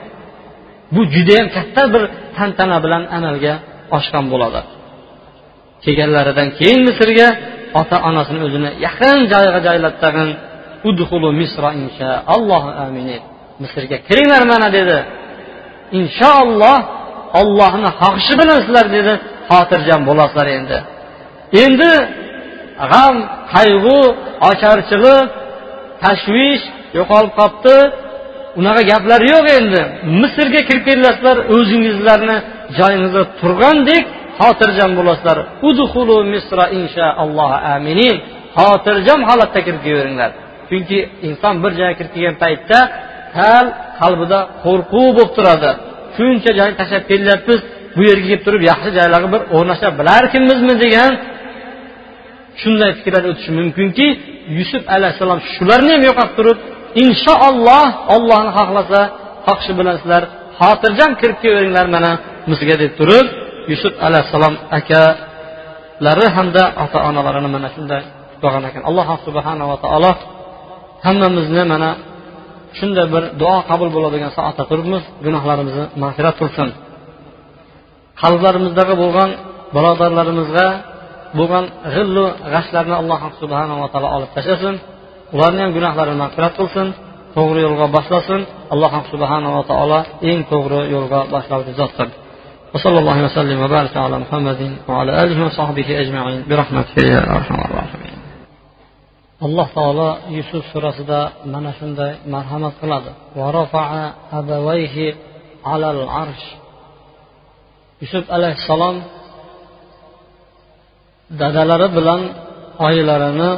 Bu 0.94 1.02
judayam 1.14 1.48
katta 1.56 1.84
bir 1.94 2.04
tantana 2.38 2.78
bilan 2.86 3.04
amalga 3.18 3.54
oshgan 3.98 4.26
bo'ladi. 4.34 4.62
Kelganlaridan 5.84 6.50
keyin 6.60 6.80
misrga 6.90 7.28
ota 7.80 7.98
onasini 8.10 8.40
o'zini 8.48 8.70
yaqin 8.86 9.18
joyga 9.34 9.60
joylab 9.68 9.96
tag'in 10.04 10.30
misra 11.42 11.70
inshaalloh 11.82 12.64
aminin 12.86 13.22
misrga 13.64 13.98
kiringlar 14.08 14.44
mana 14.52 14.68
dedi. 14.78 14.98
Inshaalloh 16.00 16.80
ollohni 17.42 17.90
xohishi 18.02 18.34
bilan 18.42 18.58
sizlar 18.66 18.86
dedi. 18.98 19.14
Xotirjam 19.50 20.02
bo'lasizlar 20.10 20.48
endi. 20.58 20.78
Endi 21.64 21.92
g'am 22.92 23.16
qayg'u 23.56 24.00
ocharchilik 24.50 25.28
tashvish 26.04 26.64
yo'qolib 26.98 27.34
qolibdi 27.40 27.78
unaqa 28.60 28.82
gaplar 28.92 29.22
yo'q 29.34 29.46
endi. 29.60 29.82
Misrga 30.22 30.62
kirib 30.68 30.84
kelasizlar 30.90 31.38
o'zingizlarni 31.56 32.38
joyingizda 32.78 33.24
turgandek 33.40 34.06
xotirjam 34.40 34.92
bo'lasizlar. 35.00 35.38
Udhulu 35.70 36.18
misra 36.34 36.66
inshaalloh 36.80 37.52
aminin. 37.76 38.16
Xotirjam 38.58 39.20
holatda 39.30 39.60
kirib 39.66 39.82
kelaveringlar. 39.86 40.32
Chunki 40.70 41.00
inson 41.28 41.56
bir 41.64 41.72
joyga 41.80 41.96
kirib 42.00 42.12
kelgan 42.16 42.36
paytda 42.44 42.80
sal 43.36 43.66
qalbida 44.00 44.40
qo'rquv 44.64 45.08
bo'lib 45.18 45.32
turadi. 45.38 45.72
Shuncha 46.18 46.52
joyni 46.60 46.76
tashlab 46.82 47.04
kelyapmiz 47.12 47.60
bu 47.96 48.02
yerga 48.10 48.26
kelib 48.30 48.44
turib 48.48 48.62
yaxshi 48.72 48.90
joylarga 48.98 49.30
bir 49.36 49.42
o'rnasha 49.58 49.88
bilarkanmizmi 50.00 50.76
degan 50.84 51.12
shunday 52.62 52.92
fikrlar 52.98 53.24
o'tishi 53.32 53.52
mumkinki 53.60 54.08
yusuf 54.58 54.84
alayhissalom 54.96 55.40
shularni 55.54 55.92
ham 55.96 56.04
yo'qotib 56.10 56.36
turib 56.40 56.58
inshaalloh 57.04 57.88
ollohni 58.16 58.52
xohlasa 58.58 59.00
xohishi 59.46 59.74
bilan 59.80 59.96
sizlar 60.02 60.24
xotirjam 60.60 61.12
kirib 61.22 61.38
kelaveringlar 61.44 61.86
mana 61.96 62.12
bizga 62.50 62.76
deb 62.84 62.92
turib 63.00 63.28
yusuf 63.72 63.94
alayhissalom 64.08 64.56
akalari 64.78 66.28
hamda 66.38 66.64
ota 66.84 66.98
onalarini 67.10 67.50
mana 67.56 67.68
shunday 67.76 68.02
qilgan 68.42 68.64
ekan. 68.70 68.82
Alloh 68.90 69.08
subhanava 69.28 69.76
taolo 69.84 70.12
hammamizni 71.06 71.64
mana 71.74 71.90
shunday 72.79 73.07
bir 73.15 73.23
duo 73.43 73.57
qabul 73.71 73.89
bo'ladigan 73.97 74.31
soatda 74.37 74.63
turibmiz 74.71 75.03
gunohlarimizni 75.27 75.85
mag'firat 76.03 76.37
qilsin 76.41 76.69
qalblarimizdagi 78.23 78.95
bo'lgan 79.03 79.31
birodarlarimizga 79.75 80.67
bo'lgan 81.39 81.65
g'illu 81.95 82.25
g'ashlarni 82.53 82.95
alloh 83.01 83.21
subhanava 83.41 83.87
taolo 83.93 84.09
olib 84.17 84.31
tashlasin 84.37 84.75
ularni 85.35 85.61
ham 85.65 85.71
gunohlarini 85.77 86.19
mag'firat 86.25 86.55
qilsin 86.61 86.87
to'g'ri 87.37 87.61
yo'lga 87.67 87.87
boshlasin 87.97 88.41
alloh 88.75 88.93
subhanava 89.13 89.61
taolo 89.71 89.99
eng 90.31 90.41
to'g'ri 90.53 90.81
yo'lga 90.95 91.21
boshlovchi 91.35 91.75
zotdir 91.83 92.11
وصلى 92.75 92.99
الله 93.03 93.19
وسلم 93.27 93.59
وبارك 93.65 93.95
على 94.05 94.17
محمد 94.25 94.61
وعلى 94.89 95.13
آله 95.23 95.39
وصحبه 95.47 95.89
أجمعين 96.03 96.41
برحمتك 96.49 96.97
يا 97.13 97.21
أرحم 97.37 97.59
الراحمين 97.67 98.08
alloh 99.46 99.68
taolo 99.78 100.10
yusuf 100.38 100.64
surasida 100.74 101.20
mana 101.54 101.72
shunday 101.80 102.12
marhamat 102.34 102.76
qiladi. 102.82 103.12
Yusuf 108.02 108.26
alayhissalom 108.38 108.96
dadalari 111.42 111.88
bilan 111.98 112.22
oylarini 112.88 113.52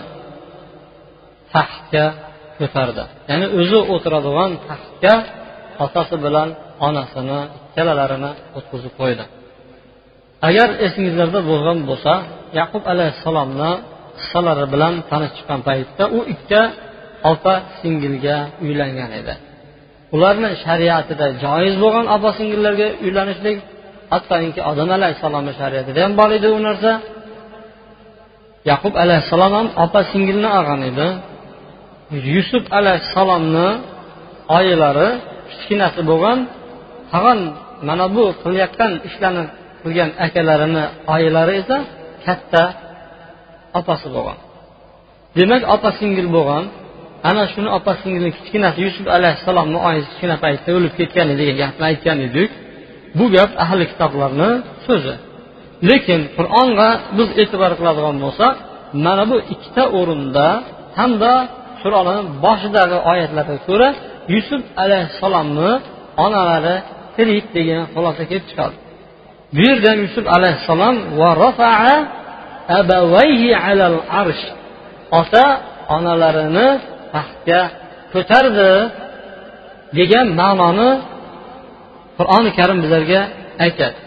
taxtga 1.54 2.06
ko'tardi. 2.60 3.04
Ya'ni 3.30 3.48
o'zi 3.60 3.80
o'tiradigan 3.94 4.52
taxtga 4.70 5.14
otasi 5.86 6.16
bilan 6.26 6.50
onasini 6.88 7.40
ikkalalarini 7.68 8.32
o'tqizib 8.58 8.94
qo'ydi. 9.02 9.26
Agar 10.48 10.70
esingizlarda 10.86 11.40
bo'lgan 11.50 11.78
bo'lsa 11.90 12.14
yaqub 12.60 12.84
alayhissalomni 12.94 13.72
qissalari 14.22 14.66
bilan 14.74 14.94
tanishib 15.10 15.36
chiqqan 15.38 15.60
paytda 15.68 16.04
u 16.18 16.20
ikkita 16.34 16.62
opa 17.32 17.54
singilga 17.80 18.38
uylangan 18.66 19.12
edi. 19.20 19.34
Ularni 20.16 20.50
shariatida 20.66 21.28
joiz 21.44 21.76
bo'lgan 21.84 22.06
opa 22.16 22.30
singillarga 22.40 22.88
uylanishlik 23.06 23.58
hattoki 24.14 24.62
odam 24.72 24.90
alayhissalomni 24.98 25.54
shariatida 25.62 26.00
ham 26.06 26.14
bor 26.20 26.30
edi 26.38 26.48
u 26.58 26.60
narsa. 26.68 26.92
Yaqub 28.72 28.94
alayhissalom 29.04 29.52
ham 29.58 29.68
opa 29.86 30.02
singilni 30.12 30.50
olgan 30.58 30.82
edi. 30.90 31.08
Yusuf 32.34 32.64
alayhissalomni 32.80 33.68
oyilari 34.58 35.10
kichkinasi 35.50 36.02
bo'lgan 36.10 36.40
tag'in 37.12 37.40
mana 37.88 38.06
bu 38.16 38.24
qilayotgan 38.44 38.92
ishlarni 39.08 39.44
qilgan 39.84 40.10
akalarini 40.26 40.84
oyilari 41.14 41.54
esa 41.62 41.78
katta 42.26 42.64
opasi 43.80 44.08
bo'lgan. 44.16 44.38
Demak 45.38 45.64
opa 45.76 45.90
singil 46.00 46.28
bo'lgan. 46.36 46.66
Ana 47.30 47.44
shuni 47.54 47.70
opa 47.78 47.94
singilni 48.02 48.32
kichkinasi 48.38 48.80
yusuf 48.86 49.06
alayhissalomni 49.18 49.80
oyisi 49.88 50.08
kichkina 50.12 50.36
paytda 50.44 50.70
o'lib 50.78 50.94
ketgan 51.00 51.28
degan 51.40 51.56
gapni 51.64 51.84
aytgan 51.90 52.18
edik. 52.28 52.52
Bu 53.18 53.26
gap 53.36 53.52
ahli 53.64 53.84
kitoblarni 53.92 54.50
so'zi. 54.88 55.16
Lekin 55.90 56.22
qur'onga 56.38 56.90
biz 57.18 57.30
e'tibor 57.42 57.72
qiladigan 57.80 58.16
bo'lsak 58.24 58.56
mana 59.06 59.24
bu 59.32 59.38
ikkita 59.54 59.84
o'rinda 60.00 60.48
hamda 61.00 61.34
surani 61.82 62.18
boshidagi 62.46 62.98
oyatlarga 63.12 63.58
ko'ra 63.68 63.90
yusuf 64.34 64.62
alayhissalomni 64.84 65.72
onalari 66.26 66.76
tirik 67.16 67.46
degan 67.56 67.84
xulosa 67.94 68.24
kelib 68.30 68.46
chiqadi. 68.50 68.76
Bu 69.56 69.62
yerda 69.68 69.92
yusuf 70.04 70.26
alayhissalom 70.38 70.96
va 71.20 71.30
rafaa 71.46 71.96
alal 73.70 73.98
arsh. 74.22 74.44
Ota 75.20 75.46
onalarini 75.96 76.68
taxtga 77.14 77.62
ko'tardi 78.14 78.72
degan 79.98 80.28
ma'noni 80.42 80.90
qur'oni 82.18 82.50
karim 82.58 82.78
bizlarga 82.84 83.22
aytadi. 83.66 83.98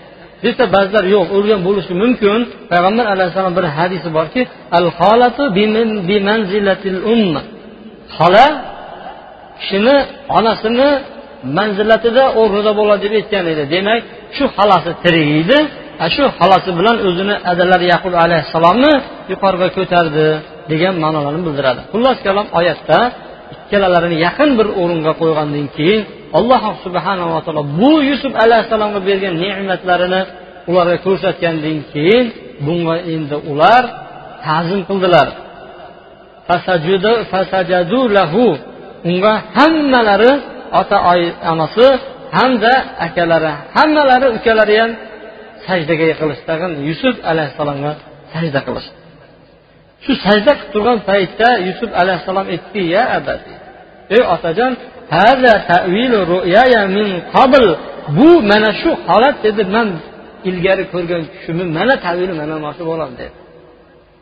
Desa 0.45 0.65
ba'zilar 0.77 1.05
yo'q 1.15 1.27
o'lgan 1.37 1.61
bo'lishi 1.69 1.93
mumkin. 2.03 2.39
Payg'ambar 2.71 3.07
alayhissalom 3.15 3.55
bir 3.59 3.67
hadisi 3.77 4.09
borki 4.19 4.43
al 4.79 4.87
holatu 4.99 5.43
bimanzilatil 6.11 7.01
umma. 7.15 7.43
Xola 8.17 8.47
kishini 9.61 9.97
onasini 10.39 10.89
manzilatida 11.59 12.25
o'rnida 12.41 12.73
bo'ladi 12.81 13.03
deb 13.05 13.15
aytgan 13.21 13.45
edi. 13.53 13.63
Demak 13.75 14.03
shu 14.37 14.45
xolasi 14.57 14.91
tirik 15.03 15.29
edi 15.43 15.59
ana 16.03 16.09
shu 16.15 16.25
holati 16.39 16.71
bilan 16.79 16.97
o'zini 17.09 17.35
adalar 17.53 17.81
yaqub 17.93 18.15
alayhissalomni 18.25 18.93
yuqoriga 19.33 19.69
ko'tardi 19.77 20.27
degan 20.71 20.95
ma'nolarni 21.05 21.43
bildiradi. 21.47 21.81
Xullas 21.93 22.19
kalom 22.27 22.47
oyatda 22.59 22.99
ikkalalarini 23.55 24.17
yaqin 24.27 24.51
bir 24.59 24.67
o'ringa 24.81 25.13
qo'ygandan 25.21 25.67
keyin 25.77 26.03
alloh 26.39 26.63
subhanava 26.85 27.39
taolo 27.45 27.63
bu 27.81 27.93
yusuf 28.11 28.33
alayhissalomga 28.45 29.01
bergan 29.09 29.35
ne'matlarini 29.45 30.21
ularga 30.71 30.97
ko'rsatgandan 31.07 31.79
keyin 31.93 32.27
bunga 32.67 32.97
endi 33.15 33.37
ular 33.51 33.83
ta'zim 34.47 34.81
qildilar. 34.89 35.29
Unga 39.11 39.35
hammalari 39.57 40.33
ota 40.81 40.97
onasi 41.53 41.89
hamda 42.37 42.73
akalari 43.07 43.53
hammalari 43.77 44.27
ukalari 44.37 44.75
ham 44.81 44.91
sajdaga 45.69 46.05
yiqilishdi 46.11 46.45
tag'in 46.51 46.73
yusuf 46.89 47.17
alayhissalomga 47.31 47.93
sajda 48.35 48.61
qilish. 48.67 48.89
Shu 50.05 50.13
sajda 50.27 50.53
qilib 50.59 50.71
turgan 50.75 50.99
paytda 51.11 51.49
yusuf 51.69 51.91
alayhissalom 52.03 52.47
aytdiki 52.53 52.83
ya 52.95 53.03
abati 53.19 53.53
ey 54.17 54.23
otajon 54.35 54.73
bu 58.17 58.29
mana 58.51 58.71
shu 58.81 58.91
holat 59.07 59.37
dedi 59.45 59.63
man 59.75 59.89
ilgari 60.49 60.85
ko'rgan 60.93 61.23
tushimim 61.33 61.69
mana 61.79 61.95
tavili 62.05 62.33
mana 62.41 62.55
mana 62.63 62.75
shu 62.79 62.85
bo'ladi 62.91 63.15
dedi. 63.21 63.35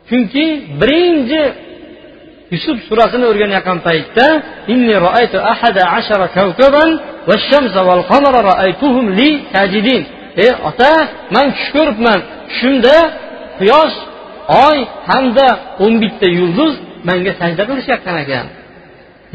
Chunki 0.09 0.45
birinchi 0.81 1.41
yusuf 2.53 2.77
surasini 2.87 3.25
o'rganayotgan 3.31 3.79
paytda 3.87 4.25
ey 10.43 10.51
ota 10.69 10.91
man 11.35 11.47
tush 11.55 11.69
ko'ribman 11.75 12.19
tushimda 12.49 12.95
quyosh 13.59 13.95
oy 14.65 14.77
hamda 15.09 15.47
o'n 15.83 15.93
bitta 16.03 16.27
yulduz 16.37 16.73
manga 17.07 17.31
sajda 17.41 17.63
qilishayotgan 17.69 18.15
ekan 18.23 18.45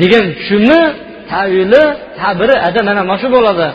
degan 0.01 0.25
tushimni 0.39 0.81
tavili 1.31 1.85
tabiri 2.21 2.55
ada 2.67 2.81
mana 2.89 3.03
mana 3.09 3.19
shu 3.23 3.29
bo'ladi. 3.37 3.69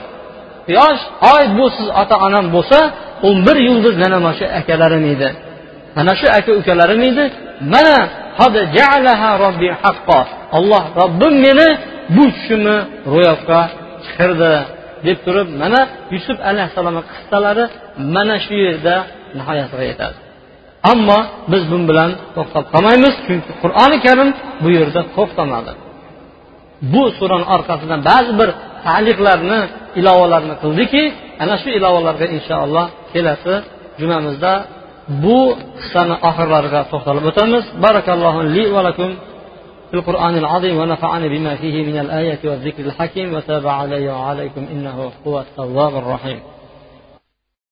Quyosh 0.67 1.01
oy 1.33 1.43
bu 1.57 1.65
siz 1.75 1.87
ota 2.01 2.15
onam 2.25 2.45
bo'lsa 2.55 2.79
o'n 3.27 3.37
bir 3.45 3.57
yulduz 3.67 3.95
mana 4.03 4.17
mana 4.25 4.35
shu 4.39 4.45
akalarim 4.59 5.05
edi. 5.13 5.29
Mana 5.97 6.13
shu 6.19 6.27
aka 6.37 6.51
ukalarim 6.59 7.01
edi. 7.09 7.23
Mana 7.73 7.97
alloh 10.57 10.83
robbim 10.99 11.33
meni 11.45 11.67
bu 12.15 12.23
tushimni 12.35 12.77
ro'yobga 13.13 13.61
chiqirdi. 14.05 14.53
Deb 15.05 15.17
turib 15.25 15.47
mana 15.61 15.81
yusuf 16.15 16.37
alayhissalomni 16.49 17.03
qissalari 17.11 17.63
mana 18.15 18.35
shu 18.45 18.55
yerda 18.65 18.95
nihoyasiga 19.37 19.85
yetadi. 19.91 20.17
Ammo 20.91 21.19
biz 21.51 21.63
bun 21.71 21.83
bilan 21.89 22.09
to'xtab 22.35 22.65
qolmaymiz 22.73 23.13
chunki 23.25 23.51
qur'oni 23.63 23.97
karim 24.05 24.29
bu 24.63 24.69
yerda 24.77 25.01
to'xtamadi. 25.15 25.71
Bu 26.93 27.03
surani 27.17 27.45
orqasidan 27.55 27.99
ba'zi 28.09 28.31
bir 28.39 28.49
taliqlarni 28.85 29.59
ilovalarni 29.99 30.55
qildiki 30.63 31.03
ana 31.43 31.55
shu 31.61 31.69
ilovalarga 31.77 32.27
inshaalloh 32.35 32.85
kelasi 33.13 33.53
jumamizda 34.01 34.53
bu 35.23 35.39
qissani 35.79 36.15
oxirlariga 36.29 36.81
to'xtalib 36.91 37.23
o'tamiz. 37.31 37.63
Barakallohu 37.85 38.39
li 38.55 38.63
va 38.75 38.81
lakum 38.87 39.11
القرآن 39.93 40.37
العظيم 40.37 40.77
ونفعني 40.77 41.29
بما 41.29 41.55
فيه 41.55 41.83
من 41.83 41.99
الآية 41.99 42.39
والذكر 42.43 42.85
الحكيم 42.85 43.33
وتاب 43.33 43.67
علي 43.67 44.09
وعليكم 44.09 44.65
إنه 44.71 45.11
هو 45.27 45.39
التواب 45.39 45.95
الرحيم. 45.95 46.39